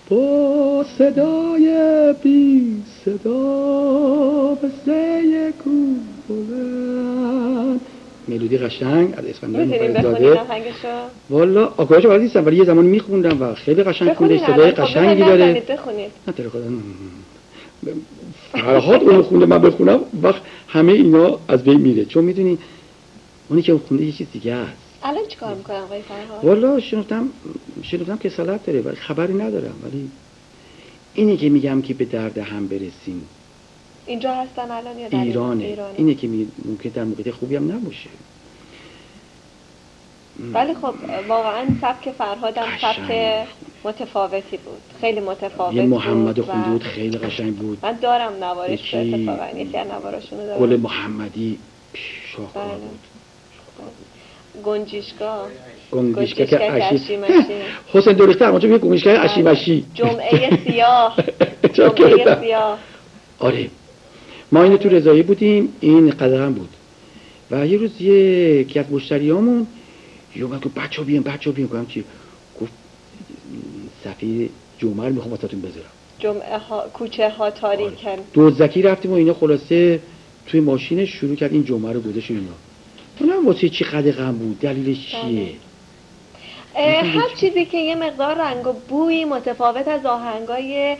[0.10, 5.98] با صدای بی صدا به زی کوه
[6.30, 7.82] بلند
[8.28, 10.88] ملودی قشنگ از اسفندیار می‌تونیم مفرد بخونید داده آهنگشو؟
[11.30, 14.72] والا آکارش بلد نیستم ولی یه زمانی میخوندم و خیلی قشنگ خونده صدای.
[14.72, 15.46] خب قشنگی داره.
[16.28, 16.64] نه تو رو خدا
[18.52, 22.06] فرهاد اونو خونده من بخونم وقت همه اینا از بین میره.
[22.06, 22.58] چون می‌دونی
[23.50, 24.78] اونی که خونده یه چیز دیگه است.
[25.04, 27.30] الان چیکار می‌کنم آقای فرهاد؟ والا شنفتم
[27.84, 29.74] شنفتم که سالت داره ولی خبری ندارم.
[29.84, 30.10] ولی
[31.14, 33.22] اینی که میگم که به درد هم برسیم
[34.08, 35.64] اینجا هستن الان یا در ایرانه.
[35.64, 35.94] ایرانه.
[35.98, 36.48] اینه که می...
[36.66, 38.10] ممکن در موقعیت خوبی هم نباشه.
[40.54, 40.94] ولی خب
[41.28, 42.96] واقعا سبک فرهادم قشنگ.
[43.08, 43.48] سبک
[43.84, 44.82] متفاوتی بود.
[45.02, 47.78] خیلی متفاوت یه محمد بود خونده بود خیلی قشنگ بود.
[47.84, 48.98] من دارم نوارش یکی-
[49.30, 50.60] اتفاقا یکی از دارم.
[50.60, 51.60] گل محمدی
[52.36, 52.74] شاهکار بله.
[52.78, 53.00] بود.
[54.64, 55.48] گنجیشگاه.
[55.92, 57.34] گنگیشکه که اشیمشی.
[57.94, 61.18] حسین درسته اما چون یه گنگیشکه اشیمشی جمعه سیاه.
[61.74, 62.80] جمعه سیاه.
[63.40, 63.70] آره.
[64.52, 66.70] ما اینو تو رضایی بودیم این قدغن بود.
[67.52, 69.68] و یه روز یکی از مشتریامون
[70.36, 71.68] یه اومد گفت بچه بیان بچه بیان.
[71.68, 72.04] گفتم چی؟
[72.62, 72.72] گفت
[74.04, 75.92] صفحه جمعه رو می‌خوام واسهتون بذارم.
[76.20, 80.00] جمعه ها کوچه ها تاریکن دزدکی رفتیم و اینا خلاصه
[80.46, 82.44] توی ماشینش شروع کرد این جمعه رو گذاشت اینا.
[83.20, 85.48] اونم واسه چی قدغن بود؟ دلیلش چیه؟ اه،
[86.86, 90.96] هر چیزی که یه مقدار رنگ و بوی متفاوت از آهنگای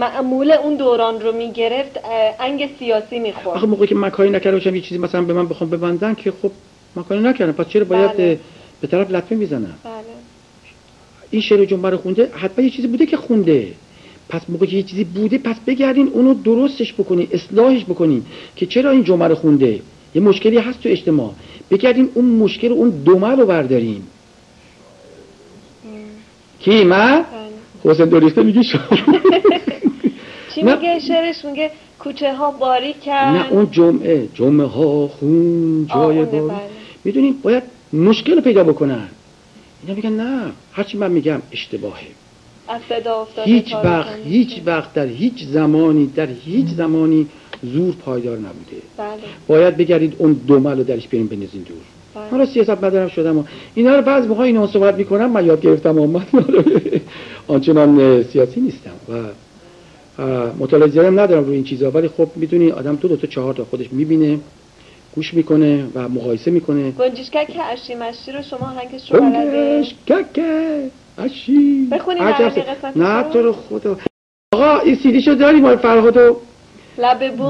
[0.00, 2.00] معمول اون دوران رو می‌گرفت
[2.40, 5.48] انگ سیاسی آخه می‌خورد موقعی که من کاری نکرده باشم یه چیزی مثلا به من
[5.48, 6.50] بخوام ببندن که خب
[6.94, 7.52] من کاری نکردم.
[7.52, 8.38] پس چرا باید بله.
[8.80, 9.92] به طرف لطمه می‌زنم؟ بله.
[11.30, 13.72] این شعر جمله رو خونده حتما یه چیزی بوده که خونده.
[14.28, 18.22] پس موقع که یه چیزی بوده پس بگردین اونو درستش بکنین اصلاحش بکنین
[18.56, 19.80] که چرا این جمله رو خونده.
[20.14, 21.32] یه مشکلی هست تو اجتماع.
[21.70, 24.02] بگردین اون مشکل اون دومه رو بردارین.
[26.68, 27.24] کی من
[27.84, 27.92] بله.
[27.92, 28.80] حسین دوریسته میگه شما
[30.54, 30.62] چی.
[30.62, 36.50] میگه شعرش میگه کوچه ها باریکن نه اون جمعه جمعه ها خون جای آخونده، بار
[36.50, 36.60] بله.
[37.04, 37.62] می‌دونین باید
[37.92, 39.08] مشکل رو پیدا بکنن
[39.82, 42.06] اینا میگن نه هرچی من میگم اشتباهه
[42.68, 42.80] از
[43.44, 44.16] هیچ وقت.
[44.24, 47.26] هیچ وقت در هیچ زمانی در هیچ زمانی
[47.62, 49.08] زور پایدار نبوده بله
[49.46, 51.76] باید بگردید اون دومل رو درش بیارین بنزین دور.
[52.30, 53.44] حالا سیاست مدارم شدم و
[53.74, 56.22] اینا رو بعض موقع اینا صحبت می‌کنم من یاد گرفتم و من
[57.48, 59.14] آنچنان سیاسی نیستم و
[60.58, 63.54] مطالعه زیادی هم ندارم روی این چیزا ولی خب می‌دونی آدم دو دو تا چهار
[63.54, 64.38] تا خودش می‌بینه
[65.14, 66.90] گوش می‌کنه و مقایسه می‌کنه.
[66.90, 72.20] گنجشکک اشی مشی رو شما هنگش رو بلده گنگش ککه اشی بخونی
[72.96, 73.22] نه.
[73.22, 73.96] تو رو خدا.
[74.54, 76.36] آقا این سیدیشو داری مال فرهادو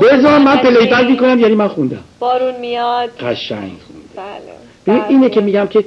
[0.03, 0.77] بذار من قشنگ.
[0.77, 2.05] پلی بک می‌کنم یعنی من خوندم.
[2.21, 3.11] بارون میاد.
[3.21, 3.73] قشنگ.
[4.19, 4.99] بله.
[4.99, 5.41] برق اینه که.
[5.41, 5.85] میگم که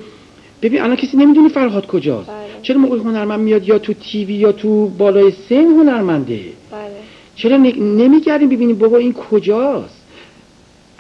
[0.62, 2.30] ببین الان کسی نمی‌دونه فرهاد کجاست.
[2.30, 2.62] بله.
[2.62, 6.40] چرا موقع هنرمند میاد یا تو تیوی یا تو بالای سن هنرمنده؟
[6.72, 6.92] بله.
[7.36, 10.02] چرا نمیگردیم ببینیم بابا این کجاست؟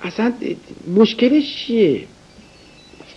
[0.04, 0.34] اصلا
[0.96, 2.08] مشکلش چیه؟ چی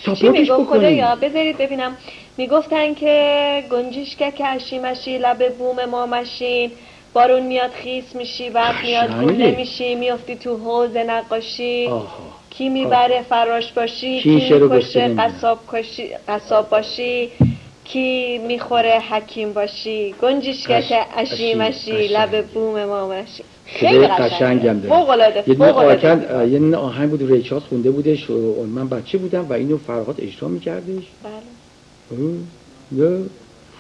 [0.05, 0.65] ساپورتش بکنیم.
[0.65, 1.97] خدایا بذارید ببینم.
[2.39, 6.71] می‌گفتن که گنجشکک اشی مشی لب بوم ما مشین
[7.13, 9.21] بارون میاد خیس میشی بعد میاد.
[9.21, 11.87] گونه میشی میافتی تو حوز نقاشی.
[11.87, 12.44] آها.
[12.59, 15.09] کی می‌بره فراش باشی کی می‌کشه.
[15.09, 17.31] قصاب, کشی- قصاب باشی
[17.85, 20.15] کی می‌خوره حکیم باشی.
[20.23, 22.13] گنجشکک قش- اشی اشی، مشی قشنگ.
[22.13, 23.45] لب بوم ما مشی.
[23.81, 24.73] صدای خیلی قشنگه.
[24.75, 25.45] داره.
[25.47, 29.53] یه دونه آهنگ یه دونه آهنگ بود ریچارد خونده بودش و من بچه بودم و
[29.53, 31.05] اینو فرهاد اجرا میکردش.
[31.25, 32.21] بله.
[32.99, 33.11] The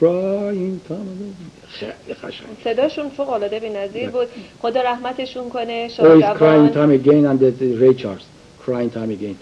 [0.00, 1.14] crying time
[1.68, 2.56] خیلی قشنگ.
[2.64, 4.28] صداشون فوق العاده بی‌نظیر بود.
[4.62, 8.33] خدا رحمتشون کنه Oh, it's crying شاهجوان time again and
[8.66, 9.36] the Ray Charles crying time again.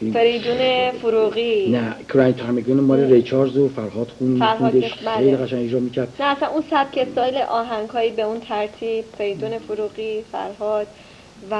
[0.00, 1.70] این- فریدون فروغی.
[1.70, 2.70] نه crying time again.
[2.70, 4.94] مال ری چارلز و فرهاد خون فرهاد خوندش.
[4.94, 5.16] بله.
[5.16, 6.08] خیلی قشنگ اجرا می‌کرد.
[6.20, 10.86] نه اصلا اون سبک استایل آهنگهایی به اون ترتیب فریدون فروغی فرهاد
[11.50, 11.56] و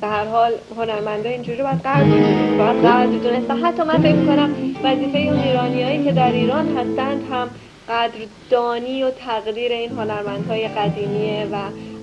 [0.00, 4.54] به هر حال هنرمندا اینجوری باید بدونن باید قدر دونست و حتی من فکر می‌کنم
[4.84, 7.50] وظیفه اون ایرانیایی که در ایران هستند هم
[7.88, 11.56] قدردانی و تقدیر این هنرمندهای قدیمیه و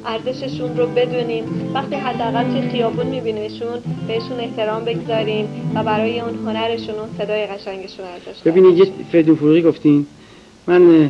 [0.05, 1.43] ارزششون رو بدونیم.
[1.73, 8.05] وقتی حداقل توی خیابون میبینیمشون بهشون احترام بگذاریم و برای اون هنرشون و صدای قشنگشون
[8.05, 10.05] ارزش ببینید یه فریدون فروغی گفتین.
[10.67, 11.09] من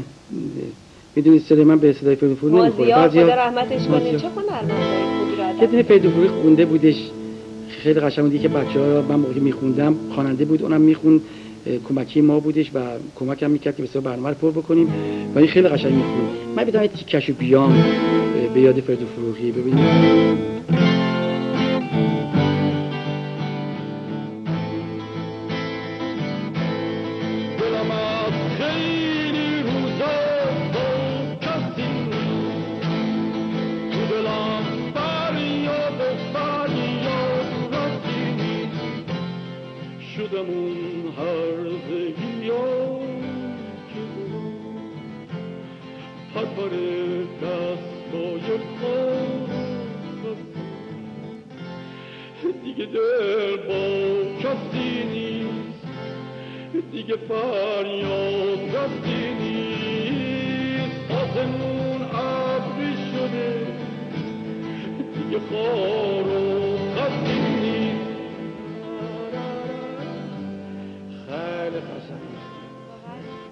[1.15, 2.95] می‌دونید صدای من به صدای فریدون فروغی نمی‌خوره.
[2.95, 4.19] بعضیا خدا رحمتش کنه.
[4.19, 6.95] چه رو یه دونه فریدون فروغی خونده بودش.
[7.69, 9.95] خیلی قشنگ بودی که بچه ها من موقعی میخوندم.
[10.15, 11.21] خواننده بود اونم می‌خوند.
[11.89, 12.79] کمکی ما بودش و
[13.15, 14.87] کمک هم می‌کرد که بسیار برنامه رو پر بکنیم.
[15.35, 16.87] و این خیلی قشنگ می‌خوند من بدم یه
[17.39, 20.94] بیام اه، به یاد فریدون فروغی ببینید
[56.95, 61.11] دیگه فریاد رفتی نیست.
[61.11, 63.67] آسمون ابری شده.
[65.15, 68.05] دیگه خار و خطی نیست.
[71.27, 71.79] خیلی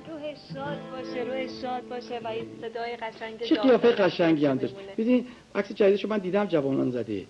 [0.08, 4.76] روح شاد باشه روح شاد باشه و این صدای قشنگ چه قیافه قشنگی هم داشت.
[4.98, 7.26] ببین عکس جدیدشو من دیدم جوانان زده.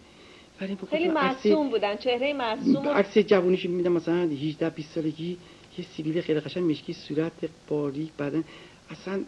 [0.61, 5.37] ولی خیلی معصوم بودن چهره معصوم عکس جوونیشو می‌بینم مثلا 18 20 سالگی.
[5.77, 7.31] یه سیبیل خیلی قشنگ مشکی صورت
[7.67, 8.43] باریک بدن
[8.89, 9.21] اصلا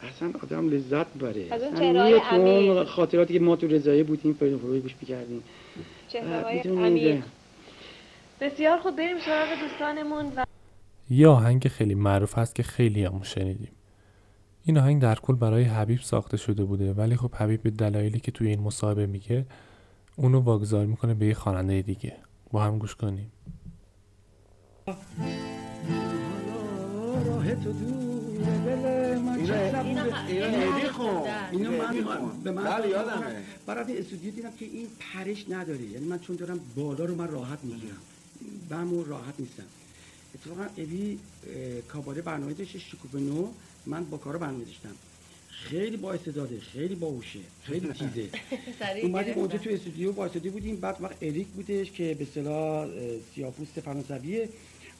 [0.00, 2.84] اصلا آدم لذت بره از اون اصلا چهره‌های میاد تو اون عمیق.
[2.84, 5.42] خاطراتی که ما تو رضایه بودیم فریدون فروغی گوش می‌کردیم.
[6.08, 7.24] چهره های می‌دونید، عمیق.
[8.40, 10.44] بسیار خوب بریم سراغ دوستانمون و
[11.10, 13.72] یه آهنگ خیلی معروف هست که خیلی همون شنیدیم.
[14.64, 18.32] این آهنگ در کل برای حبیب ساخته شده بوده ولی خب حبیب به دلایلی که
[18.32, 19.46] توی این مصاحبه میگه
[20.16, 22.16] اونو واگذار می‌کنه به یه خواننده دیگه.
[22.52, 23.32] با هم گوش کنیم.
[32.44, 33.42] بله، یادمه.
[33.66, 37.58] برای استودیو دیدم که این پرش نداره یعنی من چون دارم بالا رو من راحت
[37.62, 37.96] می‌گیرم
[38.68, 39.64] برمو راحت نیستم
[40.34, 41.18] اتفاقا ابی
[41.88, 43.48] کاباره برنامه داشته شکوب نو
[43.86, 44.94] من با کارا برنامه داشتم
[45.50, 48.28] خیلی با استعداده خیلی باهوشه خیلی تیزه
[49.02, 52.88] اومدیم اونجا تو استودیو واسطی بودیم بعد وقت اریک بودش که به اصطلاح
[53.34, 54.48] سیاپوست فرانسویه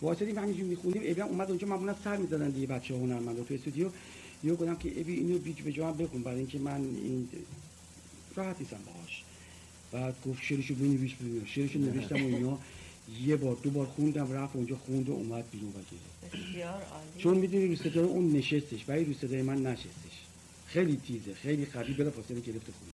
[0.02, 3.54] واسطیم همینجوری میخوندیم ابی هم اومد اونجا معمولا سر می‌زدن دیگه بچه ها هنرمندا تو
[3.54, 3.90] استودیو.
[4.44, 7.28] یهو گفتم که ابی اینو بیج به جا بخون برای اینکه من این
[8.36, 9.24] راحت نیستم باهاش.
[9.92, 12.58] بعد گفت شعرشو بنویس ببینم شعرشو نوشتم و اینا.
[13.22, 16.82] یه بار دو بار خوندم رفت اونجا خوند و اومد بیرون بسیار عالی.
[17.18, 20.18] چون می‌دونی رو صدای اون نشستش ولی رو صدای من نشستش.
[20.66, 22.88] خیلی تیزه خیلی قوی بلا فاصله گرفته خون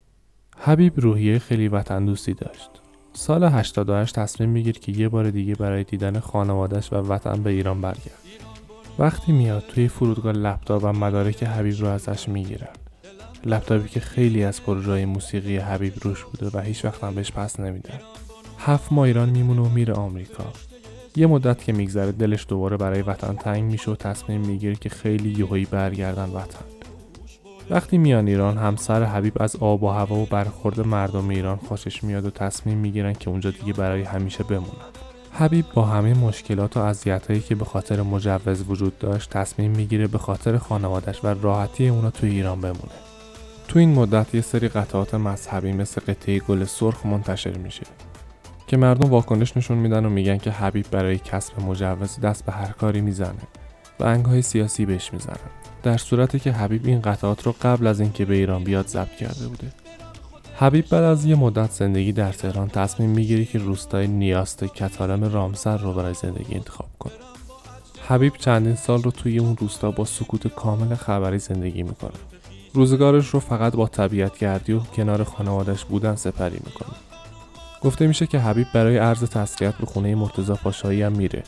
[0.58, 2.70] حبیب روحیه خیلی وطن دوستی داشت.
[3.16, 7.80] سال 88 تصمیم می‌گیره که یه بار دیگه برای دیدن خانوادش و وطن به ایران
[7.80, 8.18] برگرد.
[8.98, 12.68] وقتی میاد توی فرودگاه لپتاپ و مدارک حبیب رو ازش می‌گیرن.
[13.44, 17.60] لپتاپی که خیلی از پروژه موسیقی حبیب روش بوده و هیچ وقت هم بهش پس
[17.60, 18.00] نمیدن.
[18.58, 20.44] هفت ماه ایران میمونه و میره آمریکا.
[21.16, 25.30] یه مدت که میگذره دلش دوباره برای وطن تنگ میشه و تصمیم می‌گیره که خیلی
[25.30, 26.73] یهویی برگردن وطن.
[27.70, 32.24] وقتی میان ایران همسر حبیب از آب و هوا و برخورد مردم ایران خوشش میاد
[32.24, 34.90] و تصمیم می‌گیرن که اونجا دیگه برای همیشه بمونن.
[35.32, 40.18] حبیب با همه مشکلات و اذیتایی که به خاطر مجوز وجود داشت تصمیم می‌گیره به
[40.18, 42.94] خاطر خانوادش و راحتی اونا توی ایران بمونه.
[43.68, 47.86] تو این مدت یه سری قطعات مذهبی مثل قطعه گل سرخ منتشر میشه
[48.66, 52.72] که مردم واکنش نشون میدن و میگن که حبیب برای کسب مجوز دست به هر
[52.72, 53.42] کاری می‌زنه
[54.00, 55.36] و انگهای سیاسی بهش می‌زنن
[55.84, 59.48] در صورتی که حبیب این قطعات رو قبل از اینکه به ایران بیاد ضبط کرده
[59.48, 59.72] بوده.
[60.56, 65.76] حبیب بعد از یه مدت زندگی در تهران تصمیم می‌گیره که روستای نیاست کتالم رامسر
[65.76, 67.12] رو برای زندگی انتخاب کنه.
[68.08, 72.10] حبیب چندین سال رو توی اون روستا با سکوت کامل خبری زندگی می‌کنه.
[72.72, 76.96] روزگارش رو فقط با طبیعت گردی و کنار خانوادش بودن سپری می‌کنه.
[77.80, 81.42] گفته میشه که حبیب برای عرض تسلیت به خونه مرتضی پاشایی هم میره.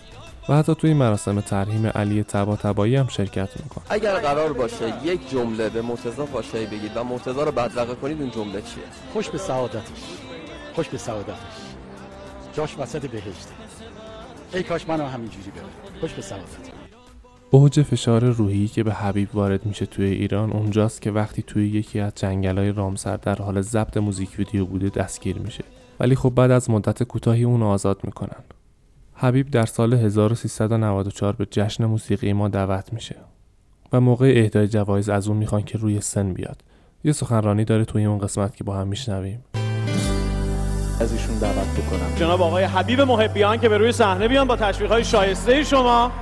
[0.49, 3.85] و حتی توی مراسم ترحیم علی تبا تبایی هم شرکت می‌کنه.
[3.91, 8.31] اگر قرار باشه یک جمله به مرتضی پاشایی بگید و مرتضی رو بدرقه کنید اون
[8.31, 10.03] جمله چیه؟ خوش به سعادتش.
[10.75, 11.35] خوش به سعادتش.
[12.53, 13.53] جاش وسط بهشته.
[14.55, 16.47] ای کاش منو همینجوری بره خوش به سعادت.
[17.51, 22.01] اوج فشار روحی که به حبیب وارد میشه توی ایران اونجاست که وقتی توی یکی
[22.01, 25.65] از جنگلای رامسر در حال ضبط موزیک ویدیو بوده دستگیر میشه.
[26.01, 28.43] ولی خب بعد از مدت کوتاهی اون آزاد می‌کنن.
[29.19, 33.17] حبیب در سال 1394 به جشن موسیقی ما دعوت میشه
[33.93, 36.63] و موقع اهدای جوایز از اون می‌خوان که روی سن بیاد.
[37.05, 39.45] یه سخنرانی داره توی اون قسمت که با هم میشنویم.
[41.01, 42.17] از ایشون دعوت بکنم.
[42.17, 46.13] جناب آقای حبیب محبیان که به روی صحنه بیان با تشویق های شایسته شما.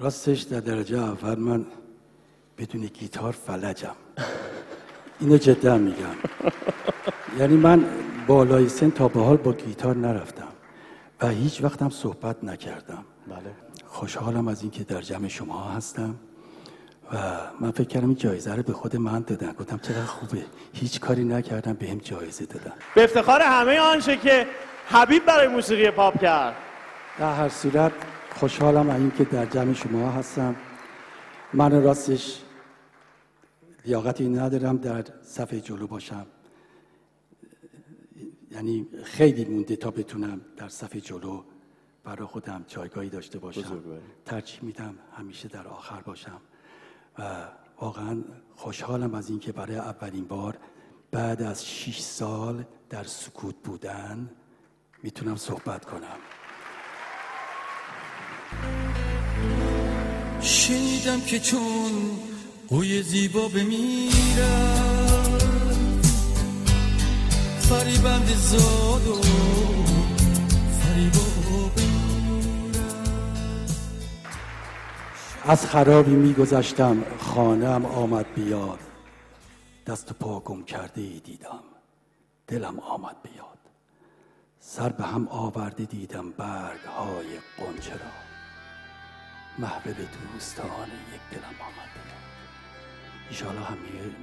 [0.00, 1.66] راستش در درجه اول من
[2.58, 3.96] بدون گیتار فلجم.
[5.20, 6.16] اینو جدا میگم.
[7.38, 7.84] یعنی من
[8.26, 10.48] بالای سن تا به حال با گیتار نرفتم
[11.20, 13.04] و هیچ وقتم صحبت نکردم.
[13.26, 13.36] بله.
[13.86, 16.14] خوشحالم از اینکه در جمع شما هستم
[17.12, 17.16] و
[17.60, 19.52] من فکر کردم این جایزه رو به خود من دادن.
[19.52, 20.44] گفتم چقدر خوبه.
[20.72, 22.72] هیچ کاری نکردم به هم جایزه دادن.
[22.94, 24.46] به افتخار همه آنچه که
[24.88, 26.56] حبیب برای موسیقی پاپ کرد.
[27.18, 27.92] در هر صورت
[28.34, 30.56] خوشحالم از اینکه در جمع شما هستم.
[31.52, 32.38] من راستش
[33.86, 36.26] لیاقتی ندارم در صفحه جلو باشم.
[38.50, 41.44] یعنی خیلی مونده تا بتونم در صفحه جلو
[42.04, 43.82] برای خودم جایگاهی داشته باشم.
[44.24, 46.40] ترجیح میدم همیشه در آخر باشم.
[47.18, 47.48] و
[47.80, 48.22] واقعا
[48.56, 50.58] خوشحالم از اینکه برای اولین بار
[51.10, 54.30] بعد از 6 سال در سکوت بودن
[55.02, 56.18] می‌تونم صحبت کنم.
[60.40, 61.92] شنیدم که چون
[62.68, 65.06] قوی زیبا بمیرد
[67.60, 69.20] فریبند زاد و
[70.80, 71.26] فریبا
[75.48, 78.78] از خرابی میگذشتم خانم آمد بیاد.
[79.86, 81.62] دست پا گم کرده ای دیدم
[82.46, 83.58] دلم آمد بیاد.
[84.60, 88.10] سر به هم آورده دیدم برگ های قنچه را.
[89.58, 92.25] محبل دوستان یک دلم آمد بیاد.
[93.30, 93.78] ایشالا همه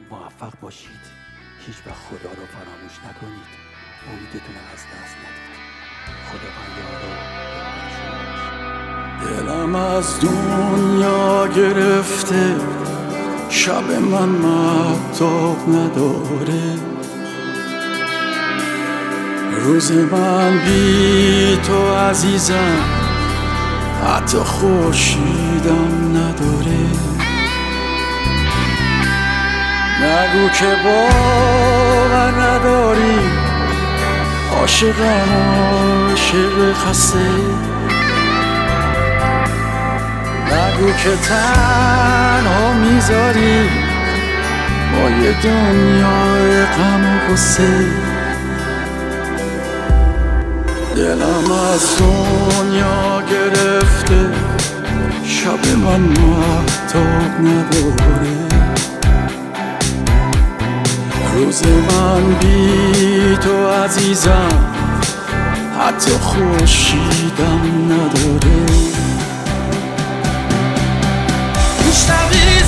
[0.10, 1.04] موفق باشید.
[1.68, 3.64] هیچ وقت خدا رو فراموش نکنید.
[4.10, 5.54] امیدتون از دست ندید.
[6.30, 7.34] خدا و
[9.26, 12.56] دلم از دنیا گرفته.
[13.50, 16.78] شب من محتاب نداره.
[19.62, 22.78] روز من بی تو عزیزم.
[24.06, 27.23] حتی خوشیدم نداره.
[30.02, 33.20] نگو که باور نداری.
[34.52, 35.30] عاشقم
[36.10, 37.20] عاشق خسته.
[40.52, 43.70] نگو که تنها می‌ذاری.
[44.94, 47.86] با یه دنیا غم و غصه.
[50.96, 54.30] دلم از دنیا گرفته.
[55.26, 58.53] شب من محتاب نداره.
[61.44, 64.74] روز من بی تو عزیزم.
[65.80, 68.66] حتی خوشیدم نداره.
[71.86, 72.60] میشنوی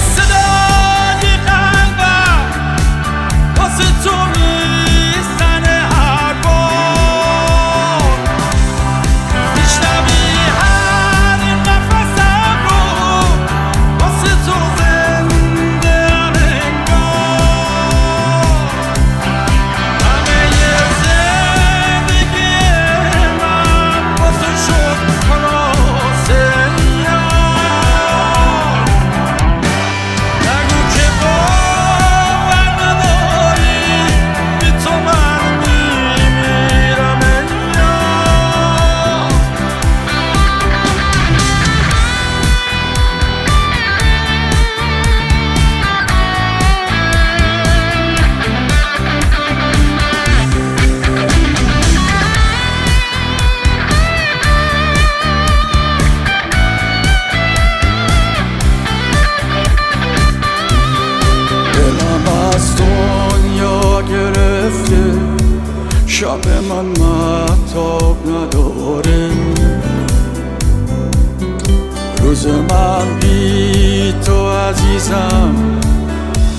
[75.06, 75.80] عزیزم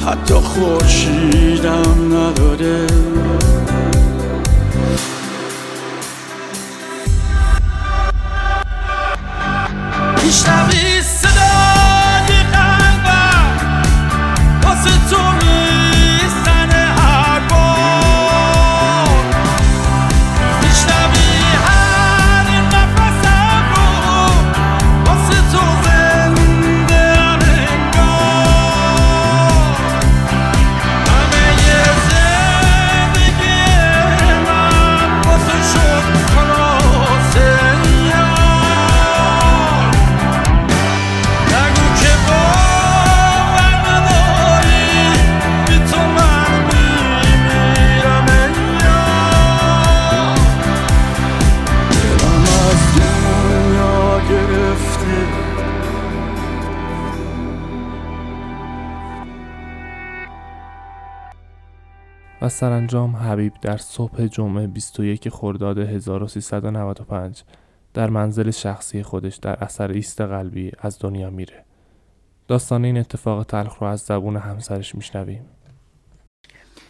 [0.06, 2.86] حتی خورشیدم نداره
[10.24, 10.65] میشنوی
[62.48, 67.42] سرانجام حبیب در صبح جمعه 21 خرداد 1395
[67.94, 71.64] در منزل شخصی خودش در اثر ایست قلبی از دنیا میره.
[72.48, 75.44] داستان این اتفاق تلخ رو از زبون همسرش میشنویم.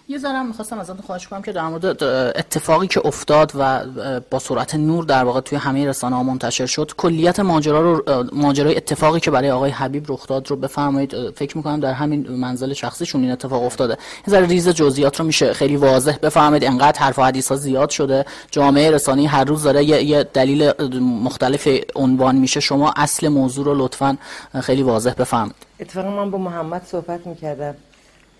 [0.09, 2.02] یه ذرم می‌خواستم ازتون خواهش کنم که در مورد
[2.36, 3.84] اتفاقی که افتاد و
[4.30, 8.76] با سرعت نور در واقع توی همه رسانه ها منتشر شد کلیت ماجرا رو ماجرای
[8.76, 11.30] اتفاقی که برای آقای حبیب رخ داد رو بفرمایید.
[11.30, 13.96] فکر می‌کنم در همین منزل شخصیشون این اتفاق افتاده.
[14.26, 16.64] یه ذره ریز جزئیات رو میشه خیلی واضح بفرمایید.
[16.64, 18.24] انقدر حرف و حدیث ها زیاد شده.
[18.50, 22.61] جامعه رسانی هر روز داره یه, دلیل مختلف عنوان میشه.
[22.61, 24.18] شما اصل موضوع رو لطفا
[24.61, 25.66] خیلی واضح بفرمایید.
[25.80, 27.74] اتفاقا من با محمد صحبت می‌کردم.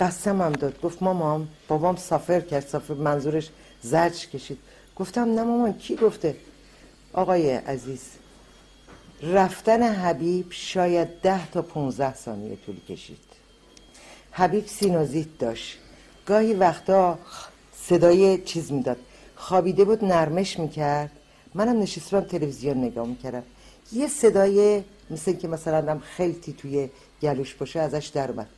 [0.01, 0.81] قسم هم داد.
[0.81, 3.49] گفت مامان بابام سافر کرد سافر منظورش
[3.83, 4.59] زرج کشید.
[4.97, 6.37] گفتم نه مامان کی گفته؟
[7.13, 8.03] آقای عزیز
[9.23, 13.19] رفتن حبیب شاید ده تا 15 ثانیه طول کشید.
[14.31, 15.79] حبیب سینوزیت داشت.
[16.27, 17.19] گاهی وقتا
[17.83, 18.97] صدای چیز می‌داد.
[19.37, 21.11] خوابیده بود نرمش می‌کرد.
[21.55, 23.43] منم نشستم تلویزیون نگاه می‌کردم.
[23.93, 26.89] یه صدای مثل که مثلا دم خیلی توی
[27.23, 28.49] گلوش باشه ازش در اومد.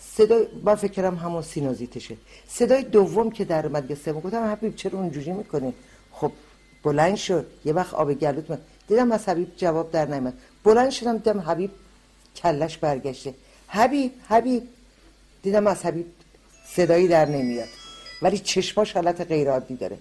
[0.00, 2.16] صدای من فکر کردم همون سینوزیتشه.
[2.48, 5.74] صدای دوم که در اومد یا سوم گفتم حبیب چرا اونجوری می‌کنی؟
[6.12, 6.32] خب
[6.82, 7.46] بلند شد.
[7.64, 8.58] یه وقت آب گلوت من
[8.88, 11.70] دیدم از حبیب جواب در نمیاد بلند شدم دیدم حبیب
[12.36, 13.34] کلش برگشته.
[13.68, 14.62] حبیب حبیب.
[15.42, 16.06] دیدم از حبیب
[16.66, 17.68] صدایی در نمیاد.
[18.22, 19.98] ولی چشماش حالت غیر عادی داره.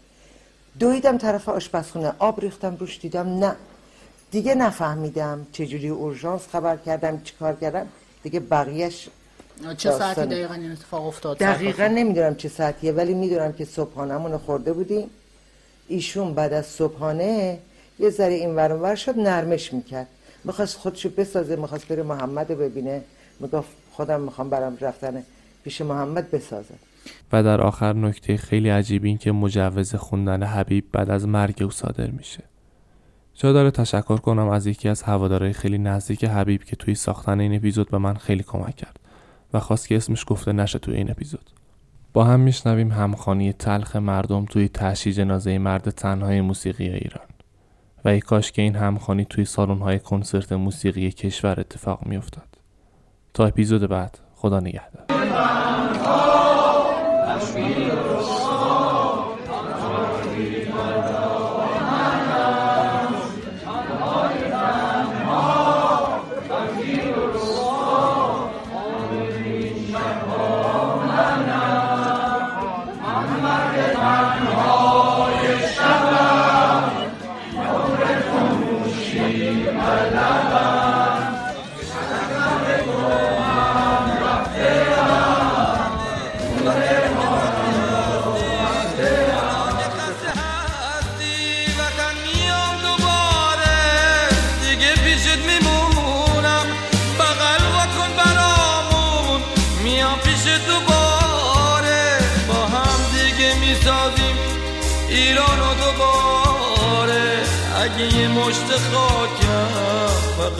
[0.80, 2.13] دویدم طرف آشپزخونه.
[2.19, 3.55] آب ریختم روش دیدم نه.
[4.31, 7.88] دیگه نفهمیدم چجوری اورژانس خبر کردم چیکار کردم.
[8.23, 9.09] دیگه بقیهش
[9.77, 14.38] چه ساعتی دقیقا این اتفاق افتاد؟ دقیقا نمی‌دونم چه ساعتیه ولی می‌دونم که صبحانمون رو
[14.38, 15.07] خورده بودیم.
[15.88, 17.60] ایشون بعد از صبحانه
[17.99, 20.07] یه ذره این ور شد نرمش می‌کرد.
[20.44, 23.02] می‌خواست خودشو بسازه می‌خواست بره محمد رو ببینه.
[23.40, 25.23] می‌گفت خودم می‌خوام برم رفتن
[25.64, 26.80] پیش محمد بسازد
[27.31, 31.72] و در آخر نکته خیلی عجیب این که مجوز خوندن حبیب بعد از مرگ او
[31.72, 32.44] صادر میشه.
[33.36, 37.56] جا داره تشکر کنم از یکی از هوادارهای خیلی نزدیک حبیب که توی ساختن این
[37.56, 38.98] اپیزود به من خیلی کمک کرد.
[39.53, 41.49] و خواست که اسمش گفته نشه توی این اپیزود.
[42.13, 47.27] با هم میشنویم همخانی تلخ مردم توی تشییع جنازه مرد تنهای موسیقی ایران.
[48.05, 52.47] و ای کاش که این همخانی توی سالن‌های کنسرت موسیقی کشور اتفاق میافتاد.
[53.34, 55.05] تا اپیزود بعد خدا نگهدار.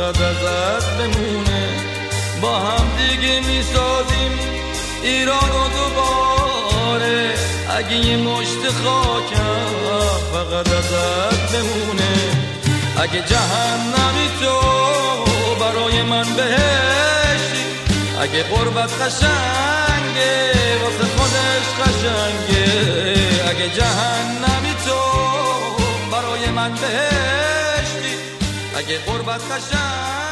[0.10, 1.69] فقط ازت بمونه
[2.41, 4.40] با هم دیگه می‌سازیم
[5.03, 7.34] ایرانو دوباره.
[7.77, 9.69] اگه یه مشت خاکم
[10.34, 12.18] فقط ازت بمونه
[12.98, 14.60] اگه جهنمی تو
[15.60, 17.65] برای من بهشتی.
[18.22, 20.52] اگه قربت قشنگه
[20.84, 22.65] واسه خودش قشنگه.
[23.49, 24.99] اگه جهنمی تو
[26.11, 27.49] برای من بهشتی.
[28.80, 30.29] اگه قربت قشنگه